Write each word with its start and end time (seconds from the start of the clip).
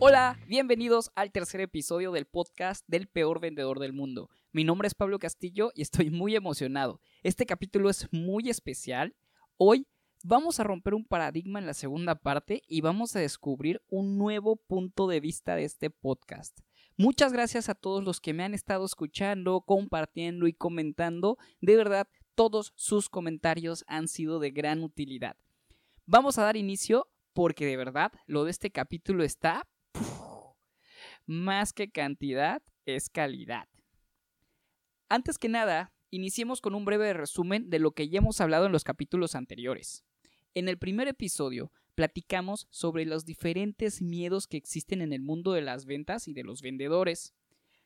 Hola, 0.00 0.38
bienvenidos 0.46 1.10
al 1.16 1.32
tercer 1.32 1.60
episodio 1.60 2.12
del 2.12 2.26
podcast 2.26 2.84
del 2.86 3.08
peor 3.08 3.40
vendedor 3.40 3.80
del 3.80 3.92
mundo. 3.92 4.30
Mi 4.52 4.62
nombre 4.62 4.86
es 4.86 4.94
Pablo 4.94 5.18
Castillo 5.18 5.72
y 5.74 5.82
estoy 5.82 6.10
muy 6.10 6.36
emocionado. 6.36 7.00
Este 7.24 7.46
capítulo 7.46 7.90
es 7.90 8.06
muy 8.12 8.48
especial. 8.48 9.16
Hoy 9.56 9.88
vamos 10.22 10.60
a 10.60 10.64
romper 10.64 10.94
un 10.94 11.04
paradigma 11.04 11.58
en 11.58 11.66
la 11.66 11.74
segunda 11.74 12.16
parte 12.16 12.62
y 12.66 12.80
vamos 12.80 13.14
a 13.14 13.20
descubrir 13.20 13.82
un 13.88 14.18
nuevo 14.18 14.56
punto 14.56 15.06
de 15.06 15.20
vista 15.20 15.56
de 15.56 15.64
este 15.64 15.90
podcast. 15.90 16.60
Muchas 16.96 17.32
gracias 17.32 17.68
a 17.68 17.74
todos 17.74 18.02
los 18.02 18.20
que 18.20 18.34
me 18.34 18.42
han 18.42 18.54
estado 18.54 18.84
escuchando, 18.84 19.60
compartiendo 19.60 20.48
y 20.48 20.52
comentando. 20.52 21.38
De 21.60 21.76
verdad, 21.76 22.08
todos 22.34 22.72
sus 22.74 23.08
comentarios 23.08 23.84
han 23.86 24.08
sido 24.08 24.40
de 24.40 24.50
gran 24.50 24.82
utilidad. 24.82 25.36
Vamos 26.06 26.38
a 26.38 26.42
dar 26.42 26.56
inicio 26.56 27.08
porque 27.32 27.66
de 27.66 27.76
verdad 27.76 28.12
lo 28.26 28.44
de 28.44 28.50
este 28.50 28.70
capítulo 28.70 29.22
está 29.22 29.68
más 31.26 31.72
que 31.72 31.90
cantidad, 31.90 32.62
es 32.84 33.10
calidad. 33.10 33.68
Antes 35.08 35.38
que 35.38 35.48
nada, 35.48 35.92
iniciemos 36.10 36.60
con 36.60 36.74
un 36.74 36.84
breve 36.84 37.12
resumen 37.12 37.70
de 37.70 37.78
lo 37.78 37.92
que 37.92 38.08
ya 38.08 38.18
hemos 38.18 38.40
hablado 38.40 38.66
en 38.66 38.72
los 38.72 38.82
capítulos 38.82 39.34
anteriores. 39.34 40.04
En 40.58 40.66
el 40.66 40.76
primer 40.76 41.06
episodio 41.06 41.70
platicamos 41.94 42.66
sobre 42.70 43.04
los 43.04 43.24
diferentes 43.24 44.02
miedos 44.02 44.48
que 44.48 44.56
existen 44.56 45.02
en 45.02 45.12
el 45.12 45.22
mundo 45.22 45.52
de 45.52 45.62
las 45.62 45.86
ventas 45.86 46.26
y 46.26 46.32
de 46.32 46.42
los 46.42 46.62
vendedores. 46.62 47.32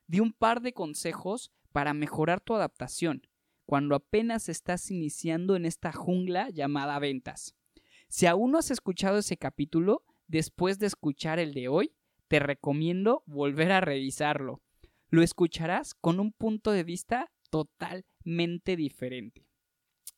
Di 0.07 0.21
un 0.21 0.33
par 0.33 0.63
de 0.63 0.73
consejos 0.73 1.53
para 1.73 1.93
mejorar 1.93 2.41
tu 2.41 2.55
adaptación 2.55 3.27
cuando 3.67 3.95
apenas 3.95 4.49
estás 4.49 4.91
iniciando 4.91 5.55
en 5.55 5.67
esta 5.67 5.93
jungla 5.93 6.49
llamada 6.49 6.99
ventas. 6.99 7.55
Si 8.09 8.25
aún 8.25 8.53
no 8.53 8.59
has 8.59 8.71
escuchado 8.71 9.19
ese 9.19 9.37
capítulo, 9.37 10.07
después 10.27 10.79
de 10.79 10.87
escuchar 10.87 11.39
el 11.39 11.53
de 11.53 11.69
hoy, 11.69 11.93
te 12.29 12.39
recomiendo 12.39 13.23
volver 13.27 13.71
a 13.71 13.83
revisarlo. 13.83 14.63
Lo 15.11 15.21
escucharás 15.21 15.93
con 15.93 16.21
un 16.21 16.33
punto 16.33 16.71
de 16.71 16.85
vista 16.85 17.31
totalmente 17.51 18.77
diferente. 18.77 19.47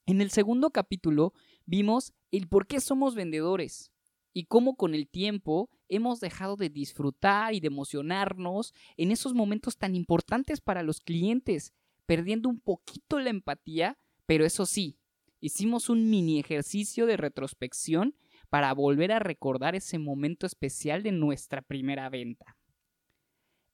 En 0.07 0.21
el 0.21 0.31
segundo 0.31 0.71
capítulo 0.71 1.33
vimos 1.67 2.13
el 2.31 2.49
por 2.49 2.67
qué 2.67 2.81
somos 2.81 3.15
vendedores 3.15 3.93
y 4.33 4.47
cómo 4.47 4.77
con 4.77 4.95
el 4.95 5.09
tiempo 5.09 5.71
hemos 5.89 6.21
dejado 6.21 6.57
de 6.57 6.69
disfrutar 6.69 7.55
y 7.55 7.61
de 7.61 7.69
emocionarnos 7.69 8.75
en 8.97 9.13
esos 9.13 9.35
momentos 9.35 9.77
tan 9.77 9.95
importantes 9.95 10.61
para 10.61 10.83
los 10.83 11.01
clientes, 11.01 11.73
perdiendo 12.07 12.49
un 12.49 12.61
poquito 12.61 13.21
la 13.21 13.31
empatía, 13.31 13.99
pero 14.27 14.45
eso 14.45 14.67
sí, 14.67 14.99
hicimos 15.41 15.89
un 15.89 16.11
mini 16.11 16.41
ejercicio 16.41 17.07
de 17.07 17.17
retrospección 17.17 18.17
para 18.51 18.73
volver 18.73 19.13
a 19.13 19.19
recordar 19.19 19.75
ese 19.75 19.99
momento 19.99 20.47
especial 20.47 21.03
de 21.03 21.13
nuestra 21.13 21.63
primera 21.63 22.09
venta. 22.09 22.57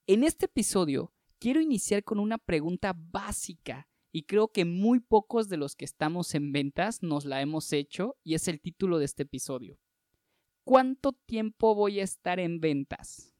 En 0.06 0.24
este 0.24 0.46
episodio 0.46 1.12
quiero 1.38 1.60
iniciar 1.60 2.04
con 2.04 2.18
una 2.18 2.38
pregunta 2.38 2.94
básica 2.96 3.88
y 4.12 4.24
creo 4.24 4.48
que 4.48 4.64
muy 4.64 5.00
pocos 5.00 5.48
de 5.48 5.56
los 5.56 5.76
que 5.76 5.84
estamos 5.84 6.34
en 6.34 6.52
ventas 6.52 7.02
nos 7.02 7.24
la 7.24 7.40
hemos 7.40 7.72
hecho 7.72 8.16
y 8.24 8.34
es 8.34 8.48
el 8.48 8.60
título 8.60 8.98
de 8.98 9.04
este 9.04 9.22
episodio. 9.22 9.78
¿Cuánto 10.64 11.12
tiempo 11.12 11.74
voy 11.74 12.00
a 12.00 12.04
estar 12.04 12.40
en 12.40 12.60
ventas? 12.60 13.34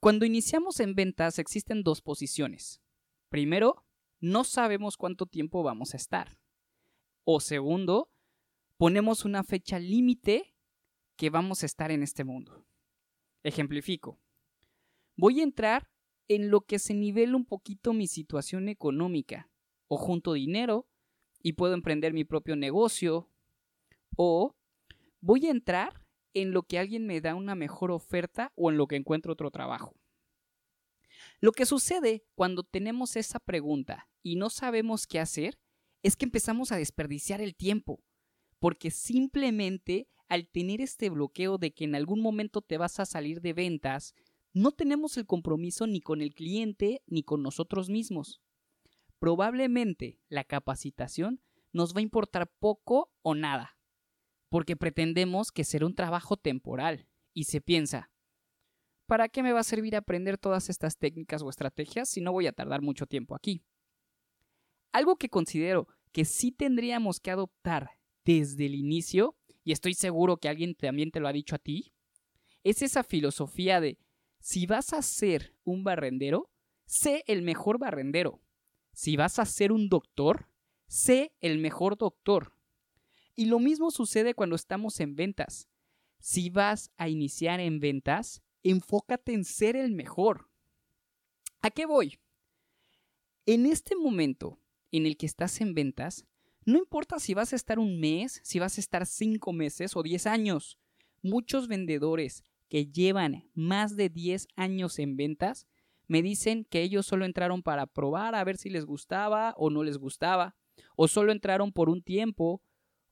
Cuando 0.00 0.24
iniciamos 0.24 0.80
en 0.80 0.94
ventas 0.94 1.38
existen 1.38 1.82
dos 1.82 2.00
posiciones. 2.00 2.80
Primero, 3.28 3.84
no 4.20 4.42
sabemos 4.44 4.96
cuánto 4.96 5.26
tiempo 5.26 5.62
vamos 5.62 5.94
a 5.94 5.96
estar. 5.96 6.38
O 7.24 7.38
segundo, 7.38 8.10
ponemos 8.76 9.24
una 9.24 9.44
fecha 9.44 9.78
límite 9.78 10.56
que 11.16 11.30
vamos 11.30 11.62
a 11.62 11.66
estar 11.66 11.92
en 11.92 12.02
este 12.02 12.24
mundo. 12.24 12.66
Ejemplifico. 13.44 14.20
Voy 15.16 15.40
a 15.40 15.44
entrar 15.44 15.91
en 16.34 16.50
lo 16.50 16.62
que 16.62 16.78
se 16.78 16.94
nivela 16.94 17.36
un 17.36 17.44
poquito 17.44 17.92
mi 17.92 18.06
situación 18.06 18.68
económica. 18.68 19.50
O 19.88 19.98
junto 19.98 20.32
dinero 20.32 20.88
y 21.42 21.52
puedo 21.52 21.74
emprender 21.74 22.12
mi 22.12 22.24
propio 22.24 22.56
negocio. 22.56 23.28
O 24.16 24.56
voy 25.20 25.46
a 25.46 25.50
entrar 25.50 26.02
en 26.34 26.52
lo 26.52 26.62
que 26.62 26.78
alguien 26.78 27.06
me 27.06 27.20
da 27.20 27.34
una 27.34 27.54
mejor 27.54 27.90
oferta 27.90 28.52
o 28.56 28.70
en 28.70 28.76
lo 28.76 28.86
que 28.86 28.96
encuentro 28.96 29.32
otro 29.32 29.50
trabajo. 29.50 29.94
Lo 31.40 31.52
que 31.52 31.66
sucede 31.66 32.24
cuando 32.34 32.62
tenemos 32.62 33.16
esa 33.16 33.38
pregunta 33.38 34.08
y 34.22 34.36
no 34.36 34.48
sabemos 34.48 35.06
qué 35.06 35.20
hacer 35.20 35.58
es 36.02 36.16
que 36.16 36.24
empezamos 36.24 36.72
a 36.72 36.76
desperdiciar 36.76 37.40
el 37.40 37.54
tiempo, 37.54 38.02
porque 38.58 38.90
simplemente 38.90 40.08
al 40.28 40.48
tener 40.48 40.80
este 40.80 41.10
bloqueo 41.10 41.58
de 41.58 41.72
que 41.72 41.84
en 41.84 41.94
algún 41.94 42.20
momento 42.20 42.62
te 42.62 42.78
vas 42.78 42.98
a 42.98 43.06
salir 43.06 43.40
de 43.40 43.52
ventas, 43.52 44.14
no 44.52 44.72
tenemos 44.72 45.16
el 45.16 45.26
compromiso 45.26 45.86
ni 45.86 46.00
con 46.00 46.20
el 46.20 46.34
cliente 46.34 47.02
ni 47.06 47.22
con 47.22 47.42
nosotros 47.42 47.88
mismos. 47.88 48.42
Probablemente 49.18 50.18
la 50.28 50.44
capacitación 50.44 51.40
nos 51.72 51.94
va 51.94 52.00
a 52.00 52.02
importar 52.02 52.50
poco 52.58 53.10
o 53.22 53.34
nada, 53.34 53.78
porque 54.48 54.76
pretendemos 54.76 55.52
que 55.52 55.64
será 55.64 55.86
un 55.86 55.94
trabajo 55.94 56.36
temporal 56.36 57.06
y 57.32 57.44
se 57.44 57.60
piensa, 57.60 58.10
¿para 59.06 59.28
qué 59.28 59.42
me 59.42 59.52
va 59.52 59.60
a 59.60 59.64
servir 59.64 59.96
aprender 59.96 60.38
todas 60.38 60.68
estas 60.68 60.98
técnicas 60.98 61.42
o 61.42 61.48
estrategias 61.48 62.08
si 62.08 62.20
no 62.20 62.32
voy 62.32 62.46
a 62.46 62.52
tardar 62.52 62.82
mucho 62.82 63.06
tiempo 63.06 63.34
aquí? 63.34 63.64
Algo 64.92 65.16
que 65.16 65.30
considero 65.30 65.88
que 66.12 66.26
sí 66.26 66.52
tendríamos 66.52 67.20
que 67.20 67.30
adoptar 67.30 67.90
desde 68.24 68.66
el 68.66 68.74
inicio, 68.74 69.36
y 69.64 69.72
estoy 69.72 69.94
seguro 69.94 70.36
que 70.36 70.48
alguien 70.48 70.74
también 70.74 71.10
te 71.10 71.20
lo 71.20 71.28
ha 71.28 71.32
dicho 71.32 71.54
a 71.54 71.58
ti, 71.58 71.94
es 72.64 72.82
esa 72.82 73.02
filosofía 73.02 73.80
de 73.80 73.98
si 74.42 74.66
vas 74.66 74.92
a 74.92 75.02
ser 75.02 75.54
un 75.62 75.84
barrendero, 75.84 76.50
sé 76.84 77.22
el 77.28 77.42
mejor 77.42 77.78
barrendero. 77.78 78.42
Si 78.92 79.16
vas 79.16 79.38
a 79.38 79.46
ser 79.46 79.70
un 79.70 79.88
doctor, 79.88 80.48
sé 80.88 81.32
el 81.40 81.58
mejor 81.58 81.96
doctor. 81.96 82.52
Y 83.36 83.44
lo 83.46 83.60
mismo 83.60 83.92
sucede 83.92 84.34
cuando 84.34 84.56
estamos 84.56 84.98
en 84.98 85.14
ventas. 85.14 85.68
Si 86.18 86.50
vas 86.50 86.90
a 86.96 87.08
iniciar 87.08 87.60
en 87.60 87.78
ventas, 87.78 88.42
enfócate 88.64 89.32
en 89.32 89.44
ser 89.44 89.76
el 89.76 89.92
mejor. 89.92 90.50
¿A 91.60 91.70
qué 91.70 91.86
voy? 91.86 92.18
En 93.46 93.64
este 93.64 93.94
momento, 93.94 94.58
en 94.90 95.06
el 95.06 95.16
que 95.16 95.26
estás 95.26 95.60
en 95.60 95.72
ventas, 95.72 96.26
no 96.64 96.78
importa 96.78 97.20
si 97.20 97.32
vas 97.32 97.52
a 97.52 97.56
estar 97.56 97.78
un 97.78 98.00
mes, 98.00 98.40
si 98.42 98.58
vas 98.58 98.76
a 98.76 98.80
estar 98.80 99.06
cinco 99.06 99.52
meses 99.52 99.96
o 99.96 100.02
diez 100.02 100.26
años. 100.26 100.80
Muchos 101.22 101.68
vendedores 101.68 102.42
que 102.72 102.86
llevan 102.86 103.50
más 103.52 103.96
de 103.96 104.08
diez 104.08 104.48
años 104.56 104.98
en 104.98 105.18
ventas 105.18 105.66
me 106.06 106.22
dicen 106.22 106.64
que 106.64 106.80
ellos 106.80 107.04
solo 107.04 107.26
entraron 107.26 107.62
para 107.62 107.84
probar 107.84 108.34
a 108.34 108.42
ver 108.44 108.56
si 108.56 108.70
les 108.70 108.86
gustaba 108.86 109.52
o 109.58 109.68
no 109.68 109.84
les 109.84 109.98
gustaba, 109.98 110.56
o 110.96 111.06
solo 111.06 111.32
entraron 111.32 111.70
por 111.74 111.90
un 111.90 112.02
tiempo, 112.02 112.62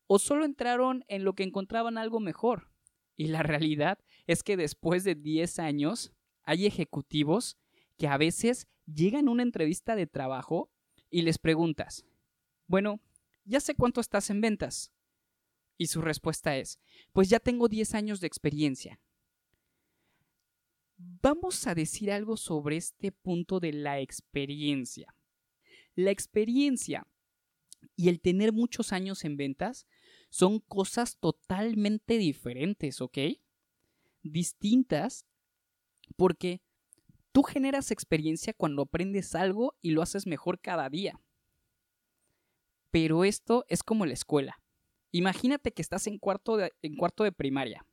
o 0.07 0.19
solo 0.19 0.47
entraron 0.47 1.05
en 1.09 1.25
lo 1.25 1.35
que 1.35 1.43
encontraban 1.43 1.99
algo 1.99 2.21
mejor. 2.21 2.73
Y 3.17 3.27
la 3.27 3.43
realidad 3.43 3.99
es 4.27 4.43
que 4.43 4.57
después 4.57 5.05
de 5.05 5.15
10 5.15 5.59
años 5.59 6.15
hay 6.43 6.65
ejecutivos 6.65 7.59
que 7.99 8.09
a 8.09 8.17
veces 8.17 8.67
llegan 8.87 9.29
a 9.29 9.31
una 9.31 9.43
entrevista 9.43 9.95
de 9.95 10.07
trabajo 10.07 10.71
y 11.11 11.21
les 11.21 11.37
preguntas, 11.37 12.07
bueno, 12.67 12.99
ya 13.45 13.61
sé 13.61 13.75
cuánto 13.75 14.01
estás 14.01 14.31
en 14.31 14.41
ventas. 14.41 14.91
Y 15.77 15.89
su 15.89 16.01
respuesta 16.01 16.57
es, 16.57 16.81
pues 17.13 17.29
ya 17.29 17.41
tengo 17.41 17.69
10 17.69 17.95
años 17.95 18.21
de 18.21 18.27
experiencia. 18.27 18.99
Vamos 21.23 21.67
a 21.67 21.75
decir 21.75 22.11
algo 22.11 22.37
sobre 22.37 22.77
este 22.77 23.13
punto 23.13 23.61
de 23.61 23.73
la 23.73 24.01
experiencia. 24.01 25.15
La 25.95 26.11
experiencia 26.11 27.07
y 27.97 28.09
el 28.09 28.21
tener 28.21 28.53
muchos 28.53 28.93
años 28.93 29.25
en 29.25 29.37
ventas 29.37 29.87
son 30.29 30.61
cosas 30.61 31.17
totalmente 31.19 32.19
diferentes, 32.19 33.01
¿ok? 33.01 33.19
Distintas 34.23 35.27
porque 36.17 36.61
Tú 37.33 37.45
generas 37.45 37.93
experiencia 37.93 38.53
cuando 38.53 38.83
aprendes 38.83 39.35
algo 39.35 39.77
y 39.81 39.93
lo 39.93 40.03
haces 40.03 40.27
mejor 40.27 40.61
cada 40.61 40.89
día. 40.89 41.21
Pero 42.91 43.25
esto 43.25 43.65
es 43.69 43.85
como 43.85 44.05
la 44.05 44.15
escuela. 44.15 44.61
Imagínate 45.13 45.73
que 45.73 45.83
estás 45.83 46.09
en 46.09 46.19
cuarto 46.19 46.57
de, 46.57 47.33
primaria. 47.33 47.87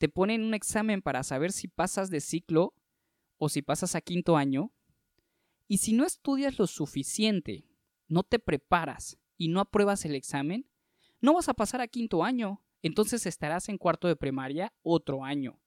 Te 0.00 0.08
ponen 0.08 0.42
un 0.42 0.54
examen 0.54 1.02
para 1.02 1.22
saber 1.22 1.52
si 1.52 1.68
pasas 1.68 2.08
de 2.08 2.22
ciclo 2.22 2.72
o 3.36 3.50
si 3.50 3.60
pasas 3.60 3.94
a 3.94 4.00
quinto 4.00 4.38
año. 4.38 4.72
Y 5.68 5.76
si 5.76 5.92
no 5.92 6.06
estudias 6.06 6.58
lo 6.58 6.66
suficiente, 6.66 7.66
no 8.08 8.22
te 8.22 8.38
preparas 8.38 9.18
y 9.36 9.48
no 9.48 9.60
apruebas 9.60 10.06
el 10.06 10.14
examen, 10.14 10.66
no 11.20 11.34
vas 11.34 11.50
a 11.50 11.54
pasar 11.54 11.82
a 11.82 11.86
quinto 11.86 12.24
año. 12.24 12.62
Entonces 12.80 13.26
estarás 13.26 13.68
en 13.68 13.76
cuarto 13.76 14.08
de 14.08 14.16
primaria 14.16 14.72
otro 14.82 15.22
año. 15.22 15.60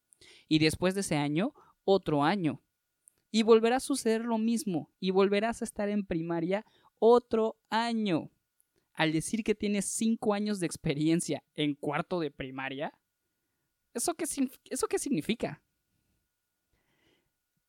Y 0.48 0.58
después 0.58 0.96
de 0.96 1.02
ese 1.02 1.16
año, 1.16 1.54
otro 1.86 2.24
año. 2.24 2.60
Y 3.30 3.44
volverá 3.44 3.76
a 3.76 3.82
suceder 3.82 4.22
lo 4.22 4.40
mismo. 4.40 4.90
Y 5.00 5.12
volverás 5.12 5.62
a 5.62 5.66
estar 5.66 5.90
en 5.90 6.08
primaria 6.08 6.66
otro 6.98 7.56
año. 7.70 8.32
Al 8.96 9.14
decir 9.14 9.44
que 9.44 9.54
tienes 9.54 9.86
cinco 9.86 10.34
años 10.34 10.60
de 10.60 10.66
experiencia 10.66 11.44
en 11.54 11.76
cuarto 11.76 12.20
de 12.20 12.32
primaria, 12.32 12.98
¿eso 13.94 14.14
qué, 14.14 14.26
¿eso 14.70 14.88
qué 14.88 15.00
significa? 15.00 15.62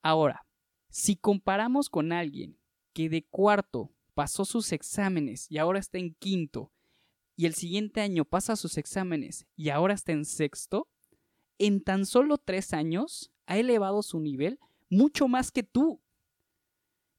Ahora, 0.03 0.47
si 0.89 1.17
comparamos 1.17 1.89
con 1.89 2.13
alguien 2.13 2.59
que 2.93 3.09
de 3.09 3.25
cuarto 3.25 3.93
pasó 4.15 4.45
sus 4.45 4.73
exámenes 4.73 5.51
y 5.51 5.59
ahora 5.59 5.79
está 5.79 5.99
en 5.99 6.15
quinto, 6.15 6.71
y 7.37 7.47
el 7.47 7.55
siguiente 7.55 8.01
año 8.01 8.25
pasa 8.25 8.57
sus 8.57 8.79
exámenes 8.79 9.47
y 9.57 9.71
ahora 9.71 9.95
está 9.95 10.13
en 10.13 10.25
sexto, 10.25 10.89
en 11.59 11.83
tan 11.83 12.07
solo 12.07 12.39
tres 12.39 12.73
años 12.73 13.33
ha 13.47 13.59
elevado 13.59 14.03
su 14.03 14.21
nivel 14.21 14.59
mucho 14.89 15.29
más 15.29 15.51
que 15.51 15.63
tú. 15.63 16.01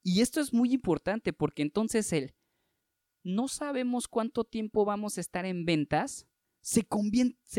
Y 0.03 0.21
esto 0.21 0.39
es 0.39 0.53
muy 0.53 0.71
importante 0.73 1.33
porque 1.33 1.63
entonces 1.63 2.13
él, 2.13 2.35
no 3.23 3.47
sabemos 3.47 4.07
cuánto 4.07 4.43
tiempo 4.43 4.85
vamos 4.85 5.17
a 5.17 5.21
estar 5.21 5.45
en 5.45 5.65
ventas, 5.65 6.27
se, 6.65 6.83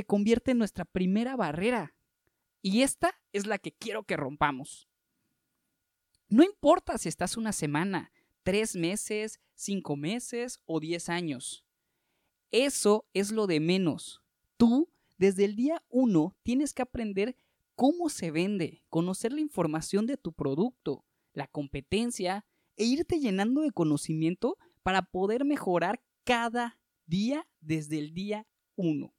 convierte 0.05 0.51
en 0.51 0.59
nuestra 0.59 0.85
primera 0.85 1.37
barrera. 1.37 1.95
Y 2.61 2.83
esta 2.83 3.15
es 3.33 3.47
la 3.47 3.59
que 3.59 3.71
quiero 3.71 4.03
que 4.03 4.17
rompamos. 4.17 4.89
No 6.29 6.43
importa 6.43 6.99
si 6.99 7.09
estás 7.09 7.37
una 7.37 7.53
semana, 7.53 8.11
tres 8.43 8.75
meses, 8.75 9.39
cinco 9.55 9.95
meses 9.95 10.59
o 10.67 10.81
diez 10.81 11.09
años. 11.09 11.65
Eso 12.51 13.07
es 13.13 13.31
lo 13.31 13.47
de 13.47 13.61
menos. 13.61 14.23
Tú, 14.57 14.91
desde 15.19 15.45
el 15.45 15.55
día 15.55 15.85
uno, 15.89 16.37
tienes 16.43 16.75
que 16.75 16.83
aprender 16.83 17.37
cómo 17.77 18.09
se 18.09 18.33
vende, 18.33 18.83
conocer 18.89 19.33
la 19.33 19.41
información 19.41 20.07
de 20.07 20.17
tu 20.17 20.33
producto, 20.33 21.05
la 21.33 21.47
competencia 21.47 22.45
e 22.77 22.85
irte 22.87 23.21
llenando 23.21 23.61
de 23.61 23.71
conocimiento 23.71 24.59
para 24.83 25.03
poder 25.03 25.45
mejorar 25.45 26.03
cada 26.25 26.81
día 27.07 27.47
desde 27.61 28.01
el 28.01 28.13
día 28.13 28.49
uno. 28.77 29.13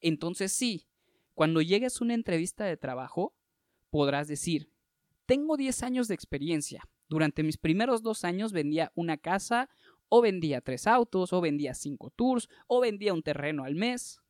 Entonces 0.00 0.52
sí, 0.52 0.86
cuando 1.34 1.60
llegues 1.60 2.00
a 2.00 2.04
una 2.04 2.14
entrevista 2.14 2.64
de 2.64 2.76
trabajo, 2.76 3.34
podrás 3.90 4.28
decir, 4.28 4.70
tengo 5.26 5.56
10 5.56 5.82
años 5.82 6.08
de 6.08 6.14
experiencia, 6.14 6.88
durante 7.08 7.42
mis 7.42 7.56
primeros 7.56 8.02
dos 8.02 8.24
años 8.24 8.52
vendía 8.52 8.92
una 8.94 9.16
casa, 9.16 9.68
o 10.10 10.20
vendía 10.20 10.60
tres 10.60 10.86
autos, 10.86 11.32
o 11.32 11.40
vendía 11.40 11.74
cinco 11.74 12.10
tours, 12.10 12.48
o 12.66 12.80
vendía 12.80 13.14
un 13.14 13.22
terreno 13.22 13.64
al 13.64 13.74
mes. 13.74 14.20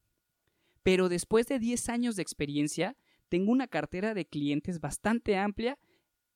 Pero 0.83 1.09
después 1.09 1.47
de 1.47 1.59
10 1.59 1.89
años 1.89 2.17
de 2.17 2.23
experiencia, 2.23 2.97
tengo 3.29 3.53
una 3.53 3.67
cartera 3.67 4.15
de 4.15 4.27
clientes 4.27 4.81
bastante 4.81 5.37
amplia. 5.37 5.79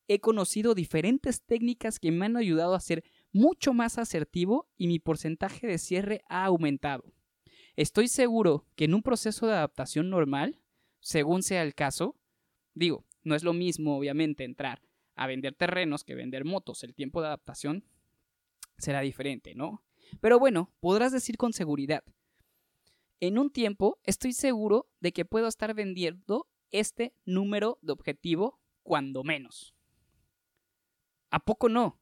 He 0.08 0.20
conocido 0.20 0.74
diferentes 0.74 1.42
técnicas 1.42 1.98
que 1.98 2.10
me 2.10 2.26
han 2.26 2.36
ayudado 2.36 2.74
a 2.74 2.80
ser 2.80 3.04
mucho 3.32 3.72
más 3.72 3.98
asertivo 3.98 4.68
y 4.76 4.88
mi 4.88 4.98
porcentaje 4.98 5.66
de 5.66 5.78
cierre 5.78 6.22
ha 6.28 6.44
aumentado. 6.44 7.04
Estoy 7.76 8.08
seguro 8.08 8.66
que 8.76 8.84
en 8.84 8.94
un 8.94 9.02
proceso 9.02 9.46
de 9.46 9.54
adaptación 9.54 10.10
normal, 10.10 10.60
según 11.00 11.42
sea 11.42 11.62
el 11.62 11.74
caso, 11.74 12.16
digo, 12.74 13.04
no 13.22 13.34
es 13.34 13.44
lo 13.44 13.52
mismo 13.52 13.96
obviamente 13.96 14.44
entrar 14.44 14.82
a 15.14 15.26
vender 15.26 15.54
terrenos 15.54 16.04
que 16.04 16.14
vender 16.14 16.44
motos. 16.44 16.84
El 16.84 16.94
tiempo 16.94 17.20
de 17.20 17.28
adaptación 17.28 17.84
será 18.78 19.00
diferente, 19.00 19.54
¿no? 19.54 19.82
Pero 20.20 20.38
bueno, 20.38 20.70
podrás 20.80 21.12
decir 21.12 21.36
con 21.36 21.52
seguridad, 21.52 22.04
en 23.20 23.38
un 23.38 23.50
tiempo 23.50 24.00
estoy 24.02 24.32
seguro 24.32 24.90
de 25.00 25.12
que 25.12 25.24
puedo 25.24 25.46
estar 25.46 25.74
vendiendo 25.74 26.48
este 26.70 27.14
número 27.24 27.78
de 27.80 27.92
objetivo 27.92 28.60
cuando 28.82 29.22
menos. 29.22 29.74
¿A 31.30 31.38
poco 31.38 31.69
no? 31.69 32.00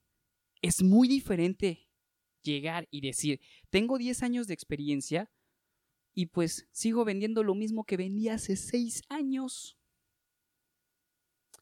Es 0.62 0.82
muy 0.82 1.08
diferente 1.08 1.88
llegar 2.43 2.88
y 2.90 3.02
decir, 3.02 3.40
tengo 3.69 3.99
10 3.99 4.22
años 4.22 4.46
de 4.46 4.55
experiencia 4.55 5.31
y 6.20 6.26
pues 6.26 6.69
sigo 6.70 7.06
vendiendo 7.06 7.43
lo 7.43 7.55
mismo 7.55 7.84
que 7.84 7.96
vendí 7.96 8.28
hace 8.28 8.55
6 8.55 9.05
años. 9.08 9.78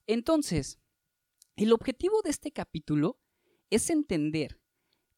Entonces, 0.09 0.81
el 1.55 1.73
objetivo 1.73 2.23
de 2.23 2.31
este 2.31 2.51
capítulo 2.51 3.21
es 3.71 3.89
entender 3.89 4.61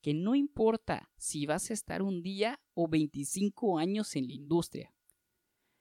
que 0.03 0.13
no 0.13 0.35
importa 0.35 1.11
si 1.17 1.47
vas 1.47 1.71
a 1.71 1.73
estar 1.73 2.03
un 2.03 2.21
día 2.21 2.61
o 2.75 2.87
25 2.87 3.79
años 3.79 4.15
en 4.15 4.27
la 4.27 4.35
industria, 4.35 4.95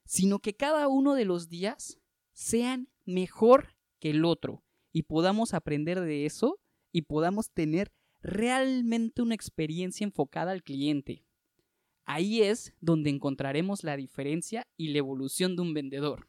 sino 0.05 0.39
que 0.39 0.55
cada 0.55 0.87
uno 0.87 1.13
de 1.13 1.25
los 1.25 1.49
días 1.49 1.99
sean 2.31 2.87
mejor 3.03 3.75
que 3.99 4.11
el 4.11 4.23
otro 4.23 4.63
y 4.93 5.03
podamos 5.03 5.53
aprender 5.53 5.99
de 5.99 6.25
eso 6.25 6.61
y 6.93 7.01
podamos 7.01 7.51
tener 7.51 7.91
realmente 8.21 9.21
una 9.21 9.35
experiencia 9.35 10.05
enfocada 10.05 10.53
al 10.53 10.63
cliente. 10.63 11.25
Ahí 12.11 12.41
es 12.41 12.73
donde 12.81 13.11
encontraremos 13.11 13.83
la 13.83 13.95
diferencia 13.95 14.65
y 14.75 14.87
la 14.87 14.97
evolución 14.97 15.55
de 15.55 15.61
un 15.61 15.75
vendedor. 15.75 16.27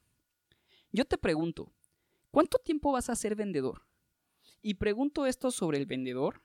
Yo 0.93 1.07
te 1.07 1.17
pregunto, 1.17 1.73
¿cuánto 2.31 2.59
tiempo 2.59 2.93
vas 2.93 3.09
a 3.09 3.17
ser 3.17 3.35
vendedor? 3.35 3.87
Y 4.61 4.75
pregunto 4.75 5.25
esto 5.25 5.51
sobre 5.51 5.79
el 5.79 5.87
vendedor 5.87 6.43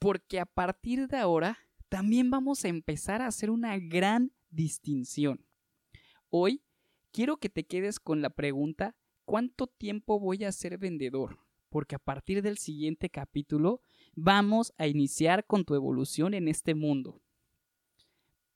porque 0.00 0.40
a 0.40 0.46
partir 0.46 1.06
de 1.06 1.16
ahora 1.16 1.60
también 1.88 2.28
vamos 2.28 2.64
a 2.64 2.68
empezar 2.68 3.22
a 3.22 3.28
hacer 3.28 3.50
una 3.50 3.78
gran 3.78 4.32
distinción. 4.50 5.46
Hoy 6.28 6.64
quiero 7.12 7.36
que 7.36 7.50
te 7.50 7.64
quedes 7.64 8.00
con 8.00 8.20
la 8.20 8.30
pregunta 8.30 8.96
¿cuánto 9.24 9.68
tiempo 9.68 10.18
voy 10.18 10.42
a 10.42 10.50
ser 10.50 10.76
vendedor? 10.78 11.38
Porque 11.68 11.94
a 11.94 12.00
partir 12.00 12.42
del 12.42 12.58
siguiente 12.58 13.10
capítulo 13.10 13.80
vamos 14.16 14.74
a 14.76 14.88
iniciar 14.88 15.46
con 15.46 15.64
tu 15.64 15.76
evolución 15.76 16.34
en 16.34 16.48
este 16.48 16.74
mundo. 16.74 17.20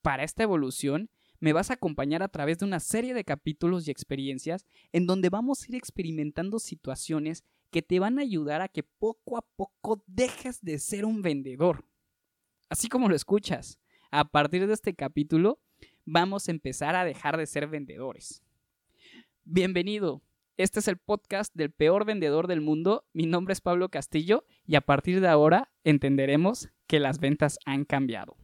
Para 0.03 0.25
esta 0.25 0.43
evolución 0.43 1.11
me 1.41 1.53
vas 1.53 1.71
a 1.71 1.75
acompañar 1.75 2.23
a 2.23 2.29
través 2.29 2.59
de 2.59 2.65
una 2.65 2.81
serie 2.81 3.15
de 3.15 3.25
capítulos 3.25 3.87
y 3.87 3.91
experiencias 3.91 4.67
en 4.93 5.07
donde 5.07 5.29
vamos 5.29 5.63
a 5.63 5.67
ir 5.69 5.77
experimentando 5.77 6.59
situaciones 6.59 7.45
que 7.71 7.83
te 7.83 8.01
van 8.01 8.19
a 8.19 8.23
ayudar 8.23 8.61
a 8.61 8.69
que 8.69 8.83
poco 8.83 9.37
a 9.37 9.43
poco 9.43 10.03
dejes 10.07 10.63
de 10.63 10.79
ser 10.79 11.05
un 11.05 11.23
vendedor. 11.23 11.85
Así 12.69 12.89
como 12.89 13.09
lo 13.09 13.15
escuchas, 13.15 13.79
a 14.11 14.25
partir 14.25 14.67
de 14.67 14.75
este 14.75 14.95
capítulo 14.95 15.61
vamos 16.05 16.49
a 16.49 16.51
empezar 16.51 16.97
a 16.97 17.05
dejar 17.05 17.37
de 17.37 17.47
ser 17.47 17.67
vendedores. 17.69 18.43
Bienvenido. 19.45 20.23
Este 20.57 20.81
es 20.81 20.89
el 20.89 20.97
podcast 20.97 21.55
del 21.55 21.71
peor 21.71 22.05
vendedor 22.05 22.49
del 22.49 22.61
mundo. 22.61 23.07
Mi 23.13 23.27
nombre 23.27 23.53
es 23.53 23.61
Pablo 23.61 23.91
Castillo 23.91 24.45
y 24.67 24.75
a 24.75 24.81
partir 24.81 25.21
de 25.21 25.29
ahora 25.29 25.71
entenderemos 25.85 26.69
que 26.87 26.99
las 26.99 27.21
ventas 27.21 27.59
han 27.65 27.85
cambiado. 27.85 28.37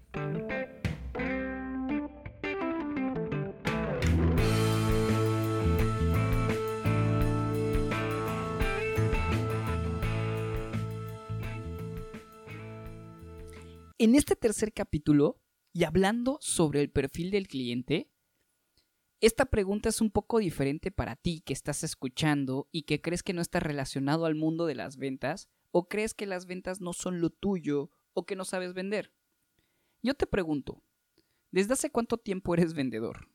En 13.96 14.16
este 14.16 14.34
tercer 14.34 14.72
capítulo, 14.72 15.40
y 15.72 15.84
hablando 15.84 16.38
sobre 16.40 16.80
el 16.80 16.90
perfil 16.90 17.30
del 17.30 17.46
cliente, 17.46 18.10
esta 19.20 19.44
pregunta 19.44 19.88
es 19.88 20.00
un 20.00 20.10
poco 20.10 20.40
diferente 20.40 20.90
para 20.90 21.14
ti 21.14 21.42
que 21.46 21.52
estás 21.52 21.84
escuchando 21.84 22.68
y 22.72 22.82
que 22.82 23.00
crees 23.00 23.22
que 23.22 23.32
no 23.32 23.40
está 23.40 23.60
relacionado 23.60 24.26
al 24.26 24.34
mundo 24.34 24.66
de 24.66 24.74
las 24.74 24.96
ventas, 24.96 25.48
o 25.70 25.86
crees 25.86 26.12
que 26.12 26.26
las 26.26 26.46
ventas 26.46 26.80
no 26.80 26.92
son 26.92 27.20
lo 27.20 27.30
tuyo, 27.30 27.92
o 28.14 28.26
que 28.26 28.34
no 28.34 28.44
sabes 28.44 28.74
vender. 28.74 29.12
Yo 30.02 30.14
te 30.14 30.26
pregunto, 30.26 30.82
¿desde 31.52 31.74
hace 31.74 31.90
cuánto 31.90 32.18
tiempo 32.18 32.52
eres 32.54 32.74
vendedor? 32.74 33.28